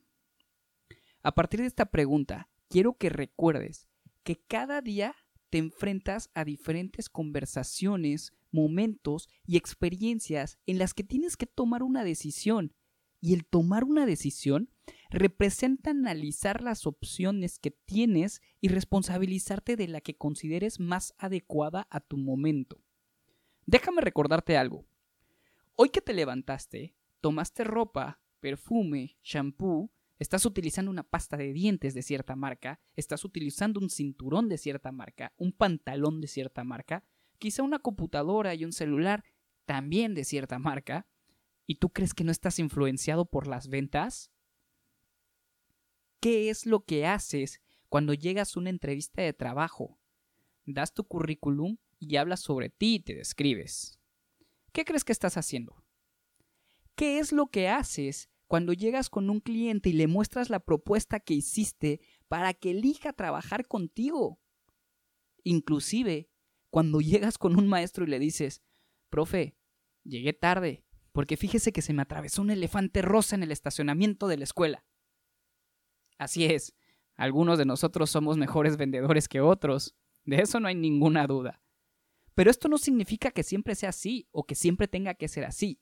A 1.24 1.34
partir 1.34 1.62
de 1.62 1.68
esta 1.68 1.86
pregunta, 1.86 2.50
quiero 2.68 2.98
que 2.98 3.10
recuerdes 3.10 3.88
que 4.24 4.36
cada 4.36 4.82
día 4.82 5.16
te 5.50 5.58
enfrentas 5.58 6.30
a 6.34 6.46
diferentes 6.46 7.10
conversaciones, 7.10 8.34
momentos 8.52 9.28
y 9.46 9.58
experiencias 9.58 10.58
en 10.66 10.78
las 10.78 10.94
que 10.94 11.04
tienes 11.04 11.38
que 11.38 11.46
tomar 11.46 11.84
una 11.84 12.04
decisión. 12.04 12.74
Y 13.22 13.34
el 13.34 13.46
tomar 13.46 13.84
una 13.84 14.06
decisión 14.06 14.70
representa 15.10 15.92
analizar 15.92 16.62
las 16.62 16.86
opciones 16.88 17.60
que 17.60 17.72
tienes 17.72 18.42
y 18.62 18.70
responsabilizarte 18.70 19.76
de 19.76 19.88
la 19.88 20.00
que 20.00 20.16
consideres 20.16 20.80
más 20.80 21.14
adecuada 21.18 21.88
a 21.90 22.00
tu 22.00 22.18
momento. 22.18 22.82
Déjame 23.66 24.02
recordarte 24.02 24.58
algo. 24.58 24.86
Hoy 25.76 25.90
que 25.90 26.02
te 26.02 26.14
levantaste, 26.14 26.96
tomaste 27.22 27.64
ropa, 27.64 28.22
perfume, 28.40 29.18
shampoo, 29.22 29.92
estás 30.20 30.46
utilizando 30.46 30.92
una 30.92 31.04
pasta 31.04 31.38
de 31.38 31.54
dientes 31.54 31.94
de 31.94 32.04
cierta 32.04 32.36
marca, 32.36 32.80
estás 32.96 33.26
utilizando 33.26 33.80
un 33.80 33.90
cinturón 33.90 34.50
de 34.50 34.58
cierta 34.58 34.92
marca, 34.92 35.34
un 35.38 35.52
pantalón 35.52 36.22
de 36.22 36.28
cierta 36.28 36.64
marca, 36.64 37.04
quizá 37.40 37.64
una 37.64 37.80
computadora 37.80 38.54
y 38.54 38.66
un 38.66 38.74
celular 38.74 39.24
también 39.66 40.14
de 40.14 40.26
cierta 40.26 40.60
marca, 40.60 41.08
¿Y 41.70 41.76
tú 41.76 41.92
crees 41.92 42.16
que 42.16 42.24
no 42.24 42.32
estás 42.32 42.58
influenciado 42.58 43.26
por 43.26 43.46
las 43.46 43.68
ventas? 43.68 44.32
¿Qué 46.20 46.50
es 46.50 46.66
lo 46.66 46.84
que 46.84 47.06
haces 47.06 47.62
cuando 47.90 48.16
llegas 48.16 48.58
a 48.58 48.60
una 48.60 48.72
entrevista 48.72 49.22
de 49.22 49.34
trabajo? 49.34 50.00
Das 50.66 50.96
tu 50.96 51.04
currículum 51.04 51.78
y 52.00 52.16
hablas 52.16 52.40
sobre 52.40 52.72
ti 52.72 52.96
y 52.96 53.00
te 53.02 53.14
describes. 53.14 54.00
¿Qué 54.72 54.84
crees 54.84 55.04
que 55.04 55.12
estás 55.12 55.38
haciendo? 55.38 55.84
¿Qué 56.96 57.20
es 57.20 57.32
lo 57.32 57.52
que 57.52 57.70
haces 57.70 58.32
cuando 58.50 58.74
llegas 58.74 59.12
con 59.12 59.30
un 59.30 59.42
cliente 59.42 59.90
y 59.90 59.94
le 59.94 60.08
muestras 60.08 60.50
la 60.50 60.60
propuesta 60.60 61.20
que 61.20 61.36
hiciste 61.36 62.02
para 62.28 62.56
que 62.56 62.72
elija 62.72 63.14
trabajar 63.14 63.68
contigo? 63.68 64.42
Inclusive, 65.44 66.32
cuando 66.72 67.00
llegas 67.00 67.38
con 67.38 67.56
un 67.58 67.68
maestro 67.68 68.06
y 68.06 68.08
le 68.08 68.18
dices, 68.18 68.64
profe, 69.12 69.56
llegué 70.04 70.34
tarde, 70.34 70.84
porque 71.12 71.38
fíjese 71.38 71.72
que 71.72 71.84
se 71.84 71.94
me 71.94 72.02
atravesó 72.02 72.42
un 72.42 72.50
elefante 72.50 73.04
rosa 73.04 73.36
en 73.36 73.44
el 73.44 73.52
estacionamiento 73.52 74.28
de 74.28 74.38
la 74.38 74.46
escuela. 74.46 74.84
Así 76.18 76.46
es, 76.46 76.74
algunos 77.14 77.60
de 77.60 77.66
nosotros 77.66 78.10
somos 78.10 78.36
mejores 78.38 78.78
vendedores 78.78 79.28
que 79.28 79.42
otros, 79.42 79.96
de 80.26 80.42
eso 80.42 80.60
no 80.60 80.68
hay 80.68 80.76
ninguna 80.76 81.28
duda. 81.28 81.62
Pero 82.34 82.50
esto 82.50 82.68
no 82.68 82.80
significa 82.80 83.30
que 83.30 83.44
siempre 83.44 83.76
sea 83.76 83.90
así 83.90 84.28
o 84.32 84.44
que 84.44 84.56
siempre 84.56 84.88
tenga 84.88 85.14
que 85.14 85.28
ser 85.28 85.46
así. 85.46 85.80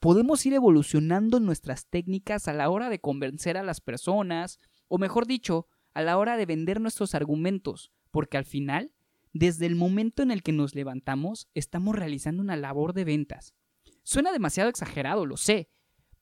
Podemos 0.00 0.46
ir 0.46 0.54
evolucionando 0.54 1.40
nuestras 1.40 1.86
técnicas 1.86 2.46
a 2.46 2.52
la 2.52 2.70
hora 2.70 2.88
de 2.88 3.00
convencer 3.00 3.56
a 3.56 3.64
las 3.64 3.80
personas, 3.80 4.60
o 4.86 4.98
mejor 4.98 5.26
dicho, 5.26 5.66
a 5.92 6.02
la 6.02 6.18
hora 6.18 6.36
de 6.36 6.46
vender 6.46 6.80
nuestros 6.80 7.16
argumentos, 7.16 7.90
porque 8.12 8.36
al 8.36 8.44
final, 8.44 8.92
desde 9.32 9.66
el 9.66 9.74
momento 9.74 10.22
en 10.22 10.30
el 10.30 10.42
que 10.44 10.52
nos 10.52 10.74
levantamos, 10.74 11.48
estamos 11.54 11.96
realizando 11.96 12.42
una 12.42 12.56
labor 12.56 12.92
de 12.92 13.04
ventas. 13.04 13.54
Suena 14.04 14.32
demasiado 14.32 14.70
exagerado, 14.70 15.26
lo 15.26 15.36
sé, 15.36 15.68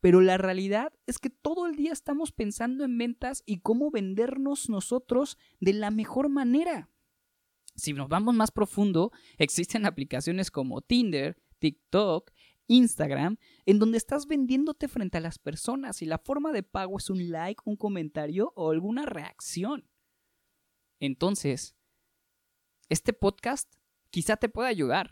pero 0.00 0.21
la 0.21 0.38
realidad 0.38 0.92
es 1.06 1.18
que 1.18 1.30
todo 1.30 1.66
el 1.66 1.76
día 1.76 1.92
estamos 1.92 2.33
pensando 2.33 2.85
en 2.85 2.97
ventas 2.97 3.42
y 3.45 3.61
cómo 3.61 3.90
vendernos 3.90 4.71
nosotros 4.71 5.37
de 5.61 5.75
la 5.75 5.90
mejor 5.90 6.28
manera. 6.28 6.90
Si 7.75 7.92
nos 7.92 8.09
vamos 8.09 8.35
más 8.35 8.50
profundo, 8.50 9.12
existen 9.37 9.85
aplicaciones 9.87 10.50
como 10.50 10.80
Tinder, 10.80 11.37
TikTok, 11.59 12.30
Instagram, 12.68 13.38
en 13.64 13.78
donde 13.78 13.99
estás 13.99 14.26
vendiéndote 14.26 14.88
frente 14.88 15.18
a 15.18 15.20
las 15.20 15.38
personas 15.38 16.02
y 16.02 16.06
la 16.06 16.18
forma 16.18 16.52
de 16.52 16.62
pago 16.62 16.99
es 16.99 17.11
un 17.11 17.30
like, 17.30 17.62
un 17.64 17.76
comentario 17.76 18.52
o 18.56 18.70
alguna 18.70 19.06
reacción. 19.06 19.88
Entonces, 21.00 21.76
este 22.88 23.12
podcast 23.12 23.73
quizá 24.11 24.37
te 24.37 24.49
pueda 24.49 24.68
ayudar. 24.68 25.11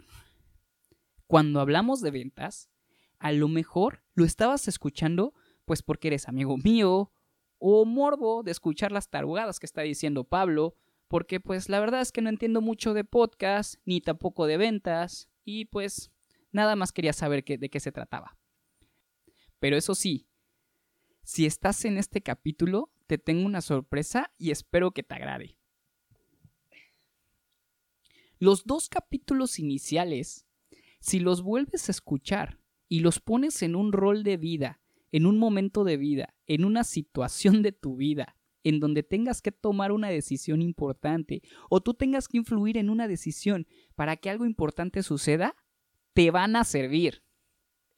Cuando 1.27 1.61
hablamos 1.61 2.01
de 2.01 2.11
ventas, 2.11 2.71
a 3.19 3.33
lo 3.33 3.49
mejor 3.49 4.03
lo 4.15 4.25
estabas 4.25 4.69
escuchando 4.69 5.35
pues 5.65 5.83
porque 5.83 6.09
eres 6.09 6.29
amigo 6.29 6.57
mío 6.57 7.13
o 7.59 7.85
morbo 7.85 8.43
de 8.43 8.51
escuchar 8.51 8.93
las 8.93 9.09
tarugadas 9.09 9.59
que 9.59 9.67
está 9.67 9.83
diciendo 9.83 10.25
Pablo, 10.25 10.75
porque 11.09 11.41
pues 11.41 11.69
la 11.69 11.81
verdad 11.81 12.01
es 12.01 12.13
que 12.13 12.21
no 12.21 12.29
entiendo 12.29 12.61
mucho 12.61 12.93
de 12.95 13.05
podcast 13.05 13.77
ni 13.85 14.01
tampoco 14.01 14.47
de 14.47 14.59
ventas 14.59 15.31
y 15.45 15.67
pues 15.67 16.11
nada 16.55 16.77
más 16.77 16.93
quería 16.93 17.13
saber 17.13 17.45
de 17.45 17.69
qué 17.69 17.81
se 17.81 17.93
trataba. 17.93 18.39
Pero 19.59 19.77
eso 19.77 19.95
sí, 19.95 20.29
si 21.23 21.47
estás 21.47 21.85
en 21.85 21.99
este 21.99 22.23
capítulo, 22.23 22.91
te 23.07 23.19
tengo 23.19 23.47
una 23.47 23.61
sorpresa 23.61 24.33
y 24.39 24.51
espero 24.51 24.93
que 24.93 25.03
te 25.03 25.15
agrade. 25.15 25.57
Los 28.39 28.65
dos 28.65 28.89
capítulos 28.89 29.59
iniciales, 29.59 30.47
si 31.01 31.21
los 31.21 31.43
vuelves 31.43 31.89
a 31.89 31.93
escuchar 31.93 32.61
y 32.89 33.01
los 33.01 33.21
pones 33.21 33.63
en 33.63 33.75
un 33.75 33.93
rol 33.93 34.23
de 34.23 34.37
vida, 34.37 34.81
en 35.13 35.27
un 35.27 35.39
momento 35.39 35.85
de 35.85 35.97
vida, 35.97 36.35
en 36.47 36.65
una 36.65 36.85
situación 36.85 37.63
de 37.63 37.73
tu 37.73 37.97
vida, 37.97 38.37
en 38.65 38.81
donde 38.81 39.03
tengas 39.03 39.41
que 39.41 39.53
tomar 39.53 39.93
una 39.93 40.09
decisión 40.09 40.61
importante 40.61 41.43
o 41.71 41.81
tú 41.81 41.95
tengas 41.95 42.29
que 42.29 42.39
influir 42.39 42.77
en 42.77 42.91
una 42.91 43.07
decisión 43.07 43.67
para 43.95 44.17
que 44.17 44.31
algo 44.31 44.47
importante 44.47 45.03
suceda, 45.03 45.55
te 46.15 46.31
van 46.31 46.57
a 46.57 46.65
servir. 46.65 47.23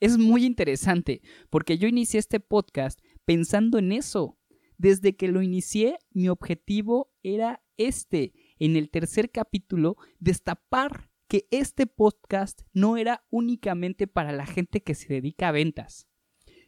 Es 0.01 0.19
muy 0.19 0.45
interesante 0.45 1.23
porque 1.51 1.79
yo 1.79 1.87
inicié 1.89 2.19
este 2.19 2.41
podcast 2.41 3.01
pensando 3.25 3.79
en 3.79 3.93
eso. 3.93 4.39
Desde 4.79 5.17
que 5.17 5.29
lo 5.29 5.41
inicié, 5.41 5.99
mi 6.11 6.29
objetivo 6.29 7.11
era 7.23 7.63
este, 7.79 8.35
en 8.59 8.77
el 8.77 8.91
tercer 8.91 9.31
capítulo, 9.31 9.97
destapar 10.19 11.11
que 11.29 11.47
este 11.51 11.87
podcast 11.87 12.63
no 12.73 12.97
era 12.97 13.25
únicamente 13.31 14.07
para 14.07 14.33
la 14.33 14.47
gente 14.47 14.83
que 14.83 14.95
se 14.95 15.09
dedica 15.09 15.49
a 15.49 15.53
ventas. 15.53 16.09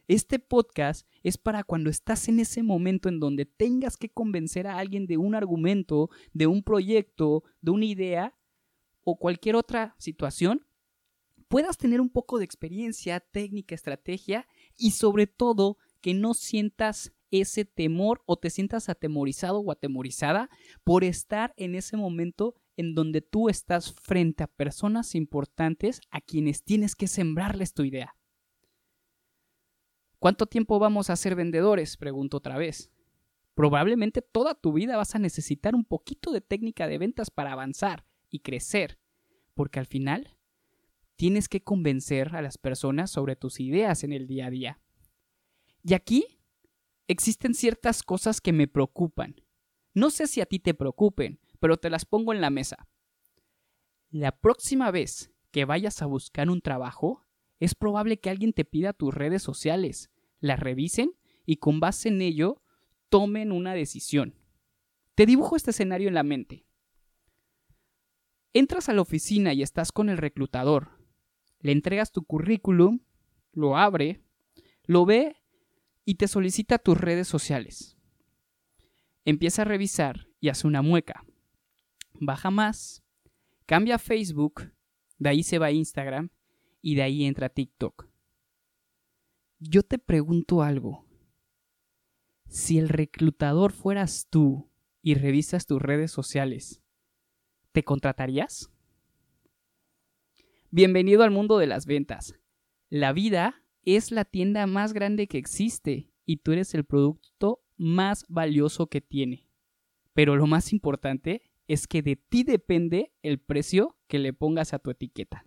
Este 0.07 0.39
podcast 0.39 1.07
es 1.21 1.37
para 1.37 1.63
cuando 1.63 1.91
estás 1.91 2.27
en 2.29 2.39
ese 2.39 2.63
momento 2.63 3.09
en 3.09 3.19
donde 3.19 3.45
tengas 3.45 3.95
que 3.95 4.09
convencer 4.09 4.65
a 4.65 4.79
alguien 4.79 5.05
de 5.05 5.17
un 5.17 5.35
argumento, 5.35 6.09
de 6.33 6.47
un 6.47 6.63
proyecto, 6.63 7.43
de 7.61 7.71
una 7.71 7.85
idea 7.85 8.35
o 9.03 9.17
cualquier 9.17 9.55
otra 9.55 9.95
situación, 9.99 10.65
puedas 11.49 11.77
tener 11.77 11.99
un 11.99 12.09
poco 12.09 12.37
de 12.37 12.45
experiencia, 12.45 13.19
técnica, 13.19 13.75
estrategia 13.75 14.47
y 14.77 14.91
sobre 14.91 15.27
todo 15.27 15.77
que 15.99 16.13
no 16.13 16.33
sientas 16.33 17.11
ese 17.31 17.65
temor 17.65 18.21
o 18.25 18.37
te 18.37 18.49
sientas 18.49 18.87
atemorizado 18.87 19.59
o 19.59 19.71
atemorizada 19.71 20.49
por 20.83 21.03
estar 21.03 21.53
en 21.57 21.75
ese 21.75 21.97
momento 21.97 22.55
en 22.77 22.95
donde 22.95 23.21
tú 23.21 23.49
estás 23.49 23.93
frente 23.93 24.43
a 24.43 24.47
personas 24.47 25.13
importantes 25.15 26.01
a 26.11 26.21
quienes 26.21 26.63
tienes 26.63 26.95
que 26.95 27.07
sembrarles 27.07 27.73
tu 27.73 27.83
idea. 27.83 28.15
¿Cuánto 30.17 30.45
tiempo 30.45 30.79
vamos 30.79 31.09
a 31.09 31.15
ser 31.15 31.35
vendedores? 31.35 31.97
Pregunto 31.97 32.37
otra 32.37 32.57
vez. 32.57 32.91
Probablemente 33.53 34.21
toda 34.21 34.55
tu 34.55 34.73
vida 34.73 34.97
vas 34.97 35.15
a 35.15 35.19
necesitar 35.19 35.75
un 35.75 35.83
poquito 35.83 36.31
de 36.31 36.41
técnica 36.41 36.87
de 36.87 36.97
ventas 36.97 37.29
para 37.29 37.51
avanzar 37.51 38.05
y 38.29 38.39
crecer, 38.39 38.99
porque 39.53 39.79
al 39.79 39.85
final 39.85 40.38
tienes 41.19 41.49
que 41.49 41.61
convencer 41.61 42.33
a 42.33 42.41
las 42.41 42.57
personas 42.57 43.11
sobre 43.11 43.35
tus 43.35 43.59
ideas 43.59 44.05
en 44.05 44.13
el 44.13 44.25
día 44.25 44.45
a 44.45 44.49
día. 44.49 44.79
Y 45.83 45.93
aquí 45.93 46.39
existen 47.09 47.53
ciertas 47.53 48.03
cosas 48.03 48.39
que 48.39 48.53
me 48.53 48.69
preocupan. 48.69 49.35
No 49.93 50.11
sé 50.11 50.27
si 50.27 50.39
a 50.39 50.45
ti 50.45 50.59
te 50.59 50.73
preocupen, 50.73 51.41
pero 51.59 51.75
te 51.75 51.89
las 51.89 52.05
pongo 52.05 52.31
en 52.31 52.39
la 52.39 52.49
mesa. 52.49 52.87
La 54.11 54.31
próxima 54.31 54.91
vez 54.91 55.33
que 55.51 55.65
vayas 55.65 56.01
a 56.01 56.05
buscar 56.05 56.49
un 56.49 56.61
trabajo, 56.61 57.27
es 57.59 57.75
probable 57.75 58.21
que 58.21 58.29
alguien 58.29 58.53
te 58.53 58.63
pida 58.63 58.93
tus 58.93 59.13
redes 59.13 59.43
sociales, 59.43 60.09
las 60.39 60.61
revisen 60.61 61.11
y 61.45 61.57
con 61.57 61.81
base 61.81 62.07
en 62.07 62.21
ello 62.21 62.61
tomen 63.09 63.51
una 63.51 63.73
decisión. 63.73 64.35
Te 65.15 65.25
dibujo 65.25 65.57
este 65.57 65.71
escenario 65.71 66.07
en 66.07 66.13
la 66.13 66.23
mente. 66.23 66.65
Entras 68.53 68.87
a 68.87 68.93
la 68.93 69.01
oficina 69.01 69.51
y 69.51 69.63
estás 69.63 69.91
con 69.91 70.07
el 70.07 70.17
reclutador. 70.17 70.98
Le 71.59 71.71
entregas 71.71 72.11
tu 72.11 72.23
currículum, 72.23 73.01
lo 73.53 73.77
abre, 73.77 74.21
lo 74.85 75.05
ve 75.05 75.35
y 76.05 76.15
te 76.15 76.27
solicita 76.27 76.77
tus 76.77 76.97
redes 76.97 77.27
sociales. 77.27 77.97
Empieza 79.25 79.63
a 79.63 79.65
revisar 79.65 80.27
y 80.39 80.49
hace 80.49 80.67
una 80.67 80.81
mueca 80.81 81.25
baja 82.19 82.51
más, 82.51 83.03
cambia 83.65 83.95
a 83.95 83.99
Facebook, 83.99 84.73
de 85.17 85.29
ahí 85.29 85.43
se 85.43 85.57
va 85.57 85.67
a 85.67 85.71
Instagram 85.71 86.29
y 86.81 86.95
de 86.95 87.03
ahí 87.03 87.25
entra 87.25 87.49
TikTok. 87.49 88.07
Yo 89.59 89.83
te 89.83 89.97
pregunto 89.97 90.61
algo. 90.61 91.05
Si 92.47 92.77
el 92.77 92.89
reclutador 92.89 93.71
fueras 93.71 94.27
tú 94.29 94.69
y 95.01 95.13
revisas 95.13 95.65
tus 95.65 95.81
redes 95.81 96.11
sociales, 96.11 96.81
¿te 97.71 97.83
contratarías? 97.83 98.71
Bienvenido 100.71 101.23
al 101.23 101.31
mundo 101.31 101.57
de 101.57 101.65
las 101.65 101.87
ventas. 101.87 102.35
La 102.91 103.11
vida 103.11 103.65
es 103.85 104.11
la 104.11 104.23
tienda 104.23 104.67
más 104.67 104.93
grande 104.93 105.27
que 105.27 105.39
existe 105.39 106.11
y 106.27 106.37
tú 106.37 106.51
eres 106.51 106.75
el 106.75 106.85
producto 106.85 107.63
más 107.75 108.23
valioso 108.29 108.85
que 108.85 109.01
tiene. 109.01 109.47
Pero 110.13 110.35
lo 110.35 110.45
más 110.45 110.71
importante 110.71 111.41
es 111.67 111.87
que 111.87 112.03
de 112.03 112.17
ti 112.17 112.43
depende 112.43 113.11
el 113.23 113.39
precio 113.39 113.97
que 114.07 114.19
le 114.19 114.31
pongas 114.31 114.75
a 114.75 114.77
tu 114.77 114.91
etiqueta. 114.91 115.43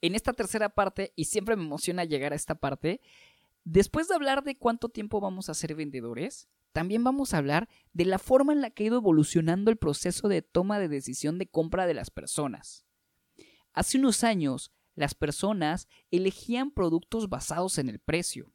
En 0.00 0.14
esta 0.14 0.32
tercera 0.32 0.70
parte, 0.70 1.12
y 1.16 1.26
siempre 1.26 1.56
me 1.56 1.64
emociona 1.64 2.04
llegar 2.04 2.32
a 2.32 2.36
esta 2.36 2.54
parte, 2.54 3.00
después 3.64 4.08
de 4.08 4.14
hablar 4.14 4.42
de 4.44 4.56
cuánto 4.56 4.88
tiempo 4.88 5.20
vamos 5.20 5.48
a 5.48 5.54
ser 5.54 5.74
vendedores, 5.74 6.48
también 6.72 7.02
vamos 7.02 7.34
a 7.34 7.38
hablar 7.38 7.68
de 7.92 8.04
la 8.04 8.18
forma 8.18 8.52
en 8.52 8.60
la 8.60 8.70
que 8.70 8.84
ha 8.84 8.86
ido 8.86 8.98
evolucionando 8.98 9.70
el 9.70 9.76
proceso 9.76 10.28
de 10.28 10.42
toma 10.42 10.78
de 10.78 10.88
decisión 10.88 11.38
de 11.38 11.48
compra 11.48 11.86
de 11.86 11.94
las 11.94 12.10
personas. 12.10 12.84
Hace 13.72 13.98
unos 13.98 14.24
años, 14.24 14.72
las 14.94 15.14
personas 15.14 15.88
elegían 16.10 16.70
productos 16.70 17.28
basados 17.28 17.78
en 17.78 17.88
el 17.88 17.98
precio. 17.98 18.52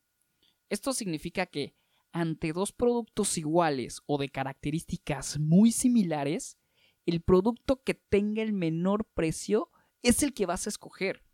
Esto 0.69 0.93
significa 0.93 1.45
que 1.45 1.75
ante 2.11 2.53
dos 2.53 2.71
productos 2.71 3.37
iguales 3.37 4.01
o 4.05 4.17
de 4.17 4.29
características 4.29 5.37
muy 5.39 5.71
similares, 5.71 6.57
el 7.05 7.21
producto 7.21 7.83
que 7.83 7.93
tenga 7.93 8.41
el 8.41 8.53
menor 8.53 9.05
precio 9.05 9.69
es 10.01 10.23
el 10.23 10.33
que 10.33 10.45
vas 10.45 10.65
a 10.65 10.69
escoger. 10.69 11.24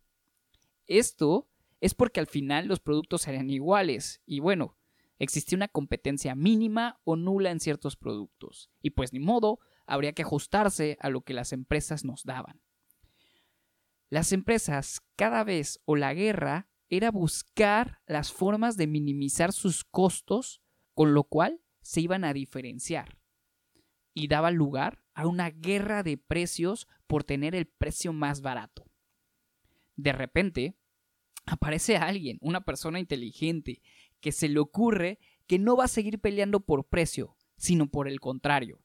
Esto 0.98 1.48
es 1.80 1.94
porque 1.94 2.20
al 2.20 2.26
final 2.26 2.66
los 2.66 2.78
productos 2.78 3.22
serían 3.22 3.48
iguales 3.48 4.20
y 4.26 4.40
bueno, 4.40 4.76
existía 5.18 5.56
una 5.56 5.68
competencia 5.68 6.34
mínima 6.34 7.00
o 7.04 7.16
nula 7.16 7.50
en 7.50 7.60
ciertos 7.60 7.96
productos. 7.96 8.70
Y 8.82 8.90
pues 8.90 9.14
ni 9.14 9.18
modo, 9.18 9.58
habría 9.86 10.12
que 10.12 10.20
ajustarse 10.20 10.98
a 11.00 11.08
lo 11.08 11.22
que 11.22 11.32
las 11.32 11.54
empresas 11.54 12.04
nos 12.04 12.24
daban. 12.24 12.60
Las 14.10 14.32
empresas 14.32 15.00
cada 15.16 15.44
vez 15.44 15.80
o 15.86 15.96
la 15.96 16.12
guerra 16.12 16.68
era 16.90 17.10
buscar 17.10 18.02
las 18.06 18.30
formas 18.30 18.76
de 18.76 18.86
minimizar 18.86 19.54
sus 19.54 19.84
costos, 19.84 20.60
con 20.92 21.14
lo 21.14 21.24
cual 21.24 21.62
se 21.80 22.02
iban 22.02 22.22
a 22.22 22.34
diferenciar. 22.34 23.16
Y 24.12 24.28
daba 24.28 24.50
lugar 24.50 25.02
a 25.14 25.26
una 25.26 25.48
guerra 25.48 26.02
de 26.02 26.18
precios 26.18 26.86
por 27.06 27.24
tener 27.24 27.54
el 27.54 27.64
precio 27.64 28.12
más 28.12 28.42
barato. 28.42 28.84
De 29.96 30.12
repente, 30.12 30.76
aparece 31.46 31.96
alguien, 31.96 32.38
una 32.40 32.62
persona 32.62 32.98
inteligente, 32.98 33.82
que 34.20 34.32
se 34.32 34.48
le 34.48 34.60
ocurre 34.60 35.18
que 35.46 35.58
no 35.58 35.76
va 35.76 35.84
a 35.84 35.88
seguir 35.88 36.20
peleando 36.20 36.60
por 36.60 36.84
precio, 36.84 37.36
sino 37.56 37.88
por 37.88 38.08
el 38.08 38.20
contrario. 38.20 38.80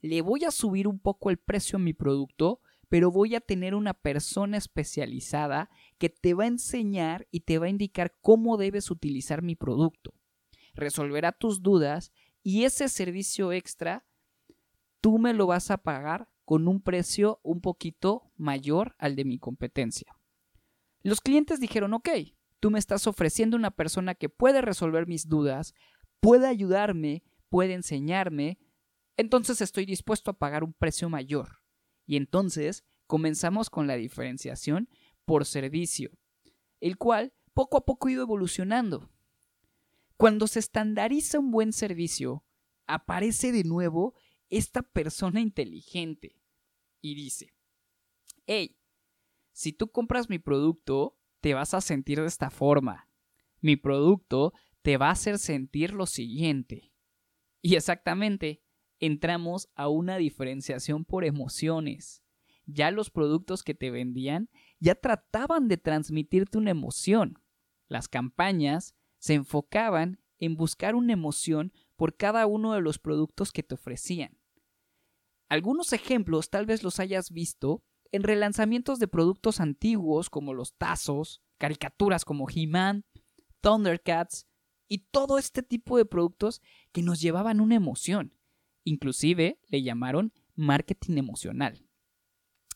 Le 0.00 0.20
voy 0.20 0.44
a 0.44 0.50
subir 0.50 0.86
un 0.86 0.98
poco 0.98 1.30
el 1.30 1.38
precio 1.38 1.76
a 1.76 1.80
mi 1.80 1.94
producto 1.94 2.60
pero 2.94 3.10
voy 3.10 3.34
a 3.34 3.40
tener 3.40 3.74
una 3.74 3.92
persona 3.92 4.56
especializada 4.56 5.68
que 5.98 6.10
te 6.10 6.32
va 6.32 6.44
a 6.44 6.46
enseñar 6.46 7.26
y 7.32 7.40
te 7.40 7.58
va 7.58 7.66
a 7.66 7.70
indicar 7.70 8.14
cómo 8.20 8.56
debes 8.56 8.88
utilizar 8.88 9.42
mi 9.42 9.56
producto. 9.56 10.14
Resolverá 10.74 11.32
tus 11.32 11.60
dudas 11.60 12.12
y 12.44 12.62
ese 12.62 12.88
servicio 12.88 13.50
extra 13.50 14.06
tú 15.00 15.18
me 15.18 15.34
lo 15.34 15.46
vas 15.48 15.72
a 15.72 15.78
pagar 15.78 16.28
con 16.44 16.68
un 16.68 16.80
precio 16.80 17.40
un 17.42 17.60
poquito 17.60 18.30
mayor 18.36 18.94
al 18.98 19.16
de 19.16 19.24
mi 19.24 19.38
competencia. 19.38 20.16
Los 21.04 21.20
clientes 21.20 21.60
dijeron, 21.60 21.92
ok, 21.92 22.08
tú 22.60 22.70
me 22.70 22.78
estás 22.78 23.06
ofreciendo 23.06 23.58
una 23.58 23.70
persona 23.70 24.14
que 24.14 24.30
puede 24.30 24.62
resolver 24.62 25.06
mis 25.06 25.28
dudas, 25.28 25.74
puede 26.18 26.46
ayudarme, 26.46 27.22
puede 27.50 27.74
enseñarme, 27.74 28.58
entonces 29.18 29.60
estoy 29.60 29.84
dispuesto 29.84 30.30
a 30.30 30.38
pagar 30.38 30.64
un 30.64 30.72
precio 30.72 31.10
mayor. 31.10 31.60
Y 32.06 32.16
entonces 32.16 32.84
comenzamos 33.06 33.68
con 33.68 33.86
la 33.86 33.96
diferenciación 33.96 34.88
por 35.26 35.44
servicio, 35.44 36.10
el 36.80 36.96
cual 36.96 37.34
poco 37.52 37.76
a 37.76 37.84
poco 37.84 38.08
ha 38.08 38.12
ido 38.12 38.22
evolucionando. 38.22 39.10
Cuando 40.16 40.46
se 40.46 40.58
estandariza 40.58 41.38
un 41.38 41.50
buen 41.50 41.74
servicio, 41.74 42.44
aparece 42.86 43.52
de 43.52 43.64
nuevo 43.64 44.14
esta 44.48 44.80
persona 44.82 45.40
inteligente 45.40 46.40
y 47.02 47.14
dice, 47.14 47.52
hey, 48.46 48.78
si 49.54 49.72
tú 49.72 49.90
compras 49.92 50.28
mi 50.28 50.40
producto, 50.40 51.16
te 51.40 51.54
vas 51.54 51.74
a 51.74 51.80
sentir 51.80 52.20
de 52.20 52.26
esta 52.26 52.50
forma. 52.50 53.08
Mi 53.60 53.76
producto 53.76 54.52
te 54.82 54.96
va 54.96 55.08
a 55.08 55.12
hacer 55.12 55.38
sentir 55.38 55.94
lo 55.94 56.06
siguiente. 56.06 56.92
Y 57.62 57.76
exactamente, 57.76 58.62
entramos 58.98 59.68
a 59.76 59.88
una 59.88 60.16
diferenciación 60.16 61.04
por 61.04 61.24
emociones. 61.24 62.24
Ya 62.66 62.90
los 62.90 63.10
productos 63.10 63.62
que 63.62 63.74
te 63.74 63.92
vendían 63.92 64.50
ya 64.80 64.96
trataban 64.96 65.68
de 65.68 65.76
transmitirte 65.76 66.58
una 66.58 66.72
emoción. 66.72 67.38
Las 67.86 68.08
campañas 68.08 68.96
se 69.18 69.34
enfocaban 69.34 70.20
en 70.40 70.56
buscar 70.56 70.96
una 70.96 71.12
emoción 71.12 71.72
por 71.94 72.16
cada 72.16 72.46
uno 72.46 72.72
de 72.72 72.80
los 72.80 72.98
productos 72.98 73.52
que 73.52 73.62
te 73.62 73.76
ofrecían. 73.76 74.36
Algunos 75.48 75.92
ejemplos 75.92 76.50
tal 76.50 76.66
vez 76.66 76.82
los 76.82 76.98
hayas 76.98 77.30
visto 77.30 77.84
en 78.14 78.22
relanzamientos 78.22 79.00
de 79.00 79.08
productos 79.08 79.58
antiguos 79.58 80.30
como 80.30 80.54
los 80.54 80.74
tazos, 80.76 81.42
caricaturas 81.58 82.24
como 82.24 82.46
He-Man, 82.48 83.04
Thundercats 83.60 84.46
y 84.86 84.98
todo 85.10 85.36
este 85.36 85.64
tipo 85.64 85.96
de 85.96 86.04
productos 86.04 86.62
que 86.92 87.02
nos 87.02 87.20
llevaban 87.20 87.60
una 87.60 87.74
emoción. 87.74 88.32
Inclusive 88.84 89.58
le 89.66 89.82
llamaron 89.82 90.32
marketing 90.54 91.18
emocional. 91.18 91.88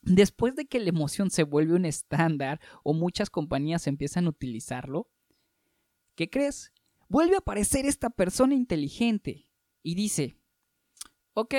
Después 0.02 0.56
de 0.56 0.66
que 0.66 0.80
la 0.80 0.88
emoción 0.88 1.30
se 1.30 1.44
vuelve 1.44 1.76
un 1.76 1.84
estándar 1.84 2.60
o 2.82 2.92
muchas 2.92 3.30
compañías 3.30 3.86
empiezan 3.86 4.26
a 4.26 4.30
utilizarlo, 4.30 5.08
¿qué 6.16 6.28
crees? 6.28 6.72
Vuelve 7.08 7.36
a 7.36 7.38
aparecer 7.38 7.86
esta 7.86 8.10
persona 8.10 8.54
inteligente 8.54 9.48
y 9.84 9.94
dice, 9.94 10.36
ok, 11.34 11.54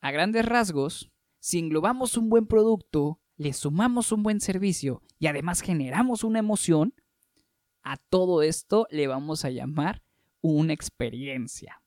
a 0.00 0.10
grandes 0.12 0.44
rasgos, 0.44 1.11
si 1.42 1.58
englobamos 1.58 2.16
un 2.16 2.30
buen 2.30 2.46
producto, 2.46 3.18
le 3.36 3.52
sumamos 3.52 4.12
un 4.12 4.22
buen 4.22 4.40
servicio 4.40 5.02
y 5.18 5.26
además 5.26 5.60
generamos 5.60 6.22
una 6.22 6.38
emoción, 6.38 6.94
a 7.82 7.96
todo 7.96 8.42
esto 8.42 8.86
le 8.90 9.08
vamos 9.08 9.44
a 9.44 9.50
llamar 9.50 10.04
una 10.40 10.72
experiencia. 10.72 11.82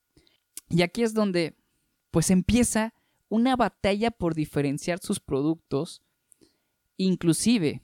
Y 0.68 0.82
aquí 0.82 1.04
es 1.04 1.14
donde 1.14 1.56
pues 2.12 2.32
empieza 2.32 2.94
una 3.30 3.56
batalla 3.56 4.12
por 4.12 4.36
diferenciar 4.36 5.00
sus 5.00 5.22
productos. 5.22 6.04
Inclusive, 6.98 7.82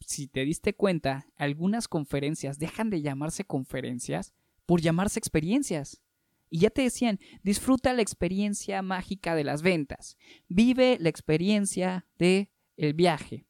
si 0.00 0.28
te 0.28 0.46
diste 0.46 0.74
cuenta, 0.74 1.26
algunas 1.36 1.88
conferencias 1.88 2.58
dejan 2.58 2.88
de 2.88 3.02
llamarse 3.02 3.44
conferencias 3.44 4.32
por 4.64 4.80
llamarse 4.80 5.18
experiencias. 5.18 6.00
Y 6.48 6.60
ya 6.60 6.70
te 6.70 6.82
decían, 6.82 7.18
disfruta 7.42 7.92
la 7.92 8.02
experiencia 8.02 8.82
mágica 8.82 9.34
de 9.34 9.44
las 9.44 9.62
ventas, 9.62 10.16
vive 10.48 10.96
la 11.00 11.08
experiencia 11.08 12.06
de 12.18 12.50
el 12.76 12.94
viaje. 12.94 13.46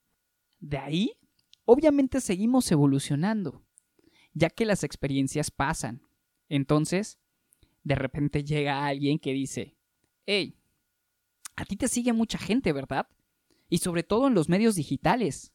De 0.59 0.79
ahí, 0.79 1.13
obviamente 1.65 2.21
seguimos 2.21 2.71
evolucionando, 2.73 3.65
ya 4.33 4.51
que 4.51 4.65
las 4.65 4.83
experiencias 4.85 5.51
pasan. 5.51 6.03
Entonces, 6.49 7.19
de 7.83 7.95
repente 7.95 8.45
llega 8.45 8.87
alguien 8.87 9.19
que 9.19 9.33
dice, 9.33 9.77
hey, 10.25 10.59
a 11.57 11.65
ti 11.65 11.77
te 11.77 11.89
sigue 11.89 12.13
mucha 12.13 12.39
gente, 12.39 12.73
¿verdad? 12.73 13.09
Y 13.69 13.79
sobre 13.79 14.03
todo 14.03 14.27
en 14.29 14.35
los 14.35 14.49
medios 14.49 14.75
digitales. 14.77 15.53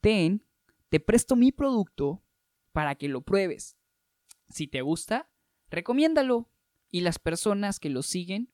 Ten, 0.00 0.44
te 0.88 1.00
presto 1.00 1.36
mi 1.36 1.52
producto 1.52 2.22
para 2.72 2.94
que 2.94 3.08
lo 3.08 3.22
pruebes. 3.22 3.76
Si 4.48 4.68
te 4.68 4.82
gusta, 4.82 5.28
recomiéndalo. 5.70 6.48
Y 6.90 7.02
las 7.02 7.18
personas 7.18 7.80
que 7.80 7.90
lo 7.90 8.02
siguen 8.02 8.50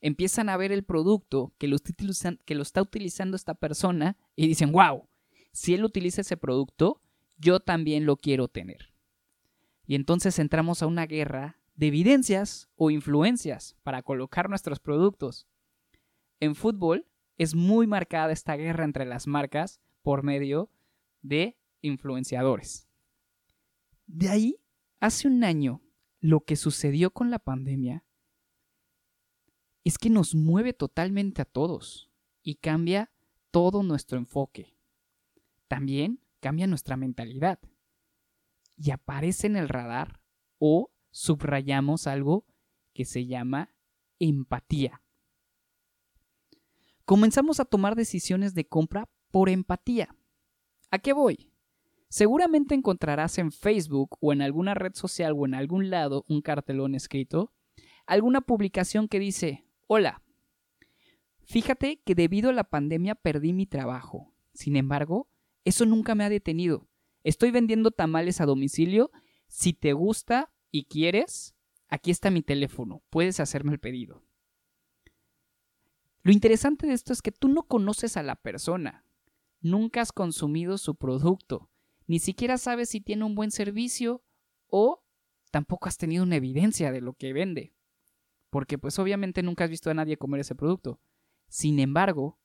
empiezan 0.00 0.50
a 0.50 0.56
ver 0.58 0.70
el 0.70 0.84
producto 0.84 1.54
que 1.56 1.66
lo, 1.66 1.76
está 1.76 2.82
utilizando 2.82 3.36
esta 3.36 3.54
persona 3.54 4.18
y 4.36 4.46
dicen, 4.46 4.70
wow, 4.70 5.08
si 5.52 5.72
él 5.72 5.82
utiliza 5.82 6.20
ese 6.20 6.36
producto, 6.36 7.00
yo 7.38 7.60
también 7.60 8.04
lo 8.04 8.16
quiero 8.16 8.48
tener. 8.48 8.92
Y 9.86 9.94
entonces 9.94 10.38
entramos 10.38 10.82
a 10.82 10.86
una 10.86 11.06
guerra 11.06 11.58
de 11.74 11.86
evidencias 11.86 12.68
o 12.76 12.90
influencias 12.90 13.76
para 13.82 14.02
colocar 14.02 14.50
nuestros 14.50 14.78
productos. 14.78 15.46
En 16.38 16.54
fútbol 16.54 17.06
es 17.38 17.54
muy 17.54 17.86
marcada 17.86 18.32
esta 18.32 18.56
guerra 18.56 18.84
entre 18.84 19.06
las 19.06 19.26
marcas 19.26 19.80
por 20.02 20.22
medio 20.22 20.70
de 21.22 21.56
influenciadores. 21.80 22.88
De 24.06 24.28
ahí, 24.28 24.60
hace 25.00 25.28
un 25.28 25.42
año, 25.44 25.80
lo 26.24 26.40
que 26.40 26.56
sucedió 26.56 27.10
con 27.10 27.30
la 27.30 27.38
pandemia 27.38 28.02
es 29.84 29.98
que 29.98 30.08
nos 30.08 30.34
mueve 30.34 30.72
totalmente 30.72 31.42
a 31.42 31.44
todos 31.44 32.10
y 32.42 32.54
cambia 32.54 33.12
todo 33.50 33.82
nuestro 33.82 34.16
enfoque. 34.16 34.74
También 35.68 36.24
cambia 36.40 36.66
nuestra 36.66 36.96
mentalidad 36.96 37.58
y 38.74 38.90
aparece 38.90 39.48
en 39.48 39.56
el 39.56 39.68
radar 39.68 40.22
o 40.56 40.90
subrayamos 41.10 42.06
algo 42.06 42.46
que 42.94 43.04
se 43.04 43.26
llama 43.26 43.74
empatía. 44.18 45.02
Comenzamos 47.04 47.60
a 47.60 47.66
tomar 47.66 47.96
decisiones 47.96 48.54
de 48.54 48.66
compra 48.66 49.10
por 49.30 49.50
empatía. 49.50 50.16
¿A 50.90 50.98
qué 51.00 51.12
voy? 51.12 51.52
Seguramente 52.14 52.76
encontrarás 52.76 53.38
en 53.38 53.50
Facebook 53.50 54.18
o 54.20 54.32
en 54.32 54.40
alguna 54.40 54.74
red 54.74 54.94
social 54.94 55.34
o 55.36 55.46
en 55.46 55.54
algún 55.54 55.90
lado 55.90 56.24
un 56.28 56.42
cartelón 56.42 56.94
escrito, 56.94 57.52
alguna 58.06 58.40
publicación 58.40 59.08
que 59.08 59.18
dice, 59.18 59.66
hola, 59.88 60.22
fíjate 61.42 62.00
que 62.04 62.14
debido 62.14 62.50
a 62.50 62.52
la 62.52 62.62
pandemia 62.62 63.16
perdí 63.16 63.52
mi 63.52 63.66
trabajo. 63.66 64.32
Sin 64.52 64.76
embargo, 64.76 65.28
eso 65.64 65.86
nunca 65.86 66.14
me 66.14 66.22
ha 66.22 66.28
detenido. 66.28 66.86
Estoy 67.24 67.50
vendiendo 67.50 67.90
tamales 67.90 68.40
a 68.40 68.46
domicilio. 68.46 69.10
Si 69.48 69.72
te 69.72 69.92
gusta, 69.92 70.52
y 70.70 70.84
quieres, 70.84 71.56
aquí 71.88 72.12
está 72.12 72.30
mi 72.30 72.42
teléfono, 72.42 73.02
puedes 73.10 73.40
hacerme 73.40 73.72
el 73.72 73.80
pedido. 73.80 74.22
Lo 76.22 76.30
interesante 76.30 76.86
de 76.86 76.92
esto 76.92 77.12
es 77.12 77.22
que 77.22 77.32
tú 77.32 77.48
no 77.48 77.64
conoces 77.64 78.16
a 78.16 78.22
la 78.22 78.36
persona, 78.36 79.04
nunca 79.60 80.00
has 80.00 80.12
consumido 80.12 80.78
su 80.78 80.94
producto, 80.94 81.72
ni 82.06 82.18
siquiera 82.18 82.58
sabes 82.58 82.90
si 82.90 83.00
tiene 83.00 83.24
un 83.24 83.34
buen 83.34 83.50
servicio 83.50 84.22
o 84.66 85.02
tampoco 85.50 85.88
has 85.88 85.96
tenido 85.96 86.22
una 86.22 86.36
evidencia 86.36 86.92
de 86.92 87.00
lo 87.00 87.14
que 87.14 87.32
vende, 87.32 87.74
porque 88.50 88.78
pues 88.78 88.98
obviamente 88.98 89.42
nunca 89.42 89.64
has 89.64 89.70
visto 89.70 89.90
a 89.90 89.94
nadie 89.94 90.16
comer 90.16 90.40
ese 90.40 90.54
producto. 90.54 91.00
Sin 91.48 91.78
embargo, 91.78 92.38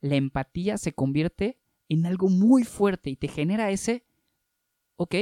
la 0.00 0.16
empatía 0.16 0.78
se 0.78 0.92
convierte 0.92 1.58
en 1.88 2.06
algo 2.06 2.28
muy 2.28 2.64
fuerte 2.64 3.10
y 3.10 3.16
te 3.16 3.28
genera 3.28 3.70
ese, 3.70 4.04
ok, 4.96 5.14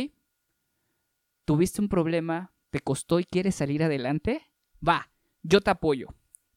tuviste 1.45 1.81
un 1.81 1.88
problema, 1.88 2.53
te 2.71 2.81
costó 2.81 3.21
y 3.21 3.25
quieres 3.25 3.55
salir 3.55 3.83
adelante, 3.83 4.43
va, 4.87 5.11
yo 5.43 5.61
te 5.61 5.71
apoyo, 5.71 6.09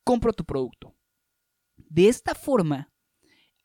compro 0.03 0.33
tu 0.33 0.45
producto. 0.45 0.95
De 1.77 2.07
esta 2.07 2.35
forma, 2.35 2.90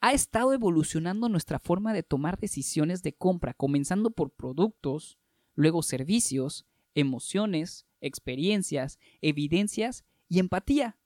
ha 0.00 0.12
estado 0.12 0.52
evolucionando 0.52 1.28
nuestra 1.28 1.58
forma 1.58 1.92
de 1.92 2.02
tomar 2.02 2.38
decisiones 2.38 3.02
de 3.02 3.14
compra, 3.14 3.54
comenzando 3.54 4.10
por 4.10 4.30
productos, 4.30 5.18
luego 5.54 5.82
servicios, 5.82 6.66
emociones, 6.94 7.86
experiencias, 8.00 8.98
evidencias 9.20 10.04
y 10.28 10.38
empatía. 10.38 10.96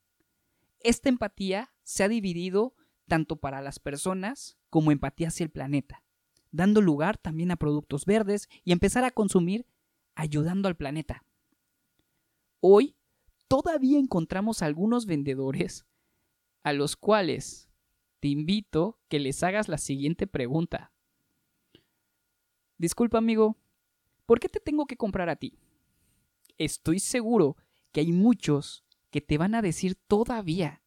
Esta 0.80 1.08
empatía 1.08 1.72
se 1.82 2.04
ha 2.04 2.08
dividido 2.08 2.74
tanto 3.06 3.36
para 3.36 3.60
las 3.60 3.78
personas 3.78 4.56
como 4.70 4.92
empatía 4.92 5.28
hacia 5.28 5.44
el 5.44 5.50
planeta, 5.50 6.04
dando 6.52 6.80
lugar 6.80 7.18
también 7.18 7.50
a 7.50 7.56
productos 7.56 8.04
verdes 8.04 8.48
y 8.64 8.72
empezar 8.72 9.04
a 9.04 9.10
consumir 9.10 9.66
ayudando 10.14 10.68
al 10.68 10.76
planeta. 10.76 11.24
Hoy 12.60 12.94
todavía 13.48 13.98
encontramos 13.98 14.62
algunos 14.62 15.06
vendedores 15.06 15.86
a 16.62 16.72
los 16.72 16.96
cuales 16.96 17.69
te 18.20 18.28
invito 18.28 19.00
que 19.08 19.18
les 19.18 19.42
hagas 19.42 19.68
la 19.68 19.78
siguiente 19.78 20.26
pregunta. 20.26 20.92
Disculpa 22.76 23.18
amigo, 23.18 23.58
¿por 24.26 24.40
qué 24.40 24.48
te 24.48 24.60
tengo 24.60 24.86
que 24.86 24.96
comprar 24.96 25.28
a 25.28 25.36
ti? 25.36 25.58
Estoy 26.58 27.00
seguro 27.00 27.56
que 27.92 28.00
hay 28.00 28.12
muchos 28.12 28.84
que 29.10 29.20
te 29.20 29.38
van 29.38 29.54
a 29.54 29.62
decir 29.62 29.96
todavía. 29.96 30.82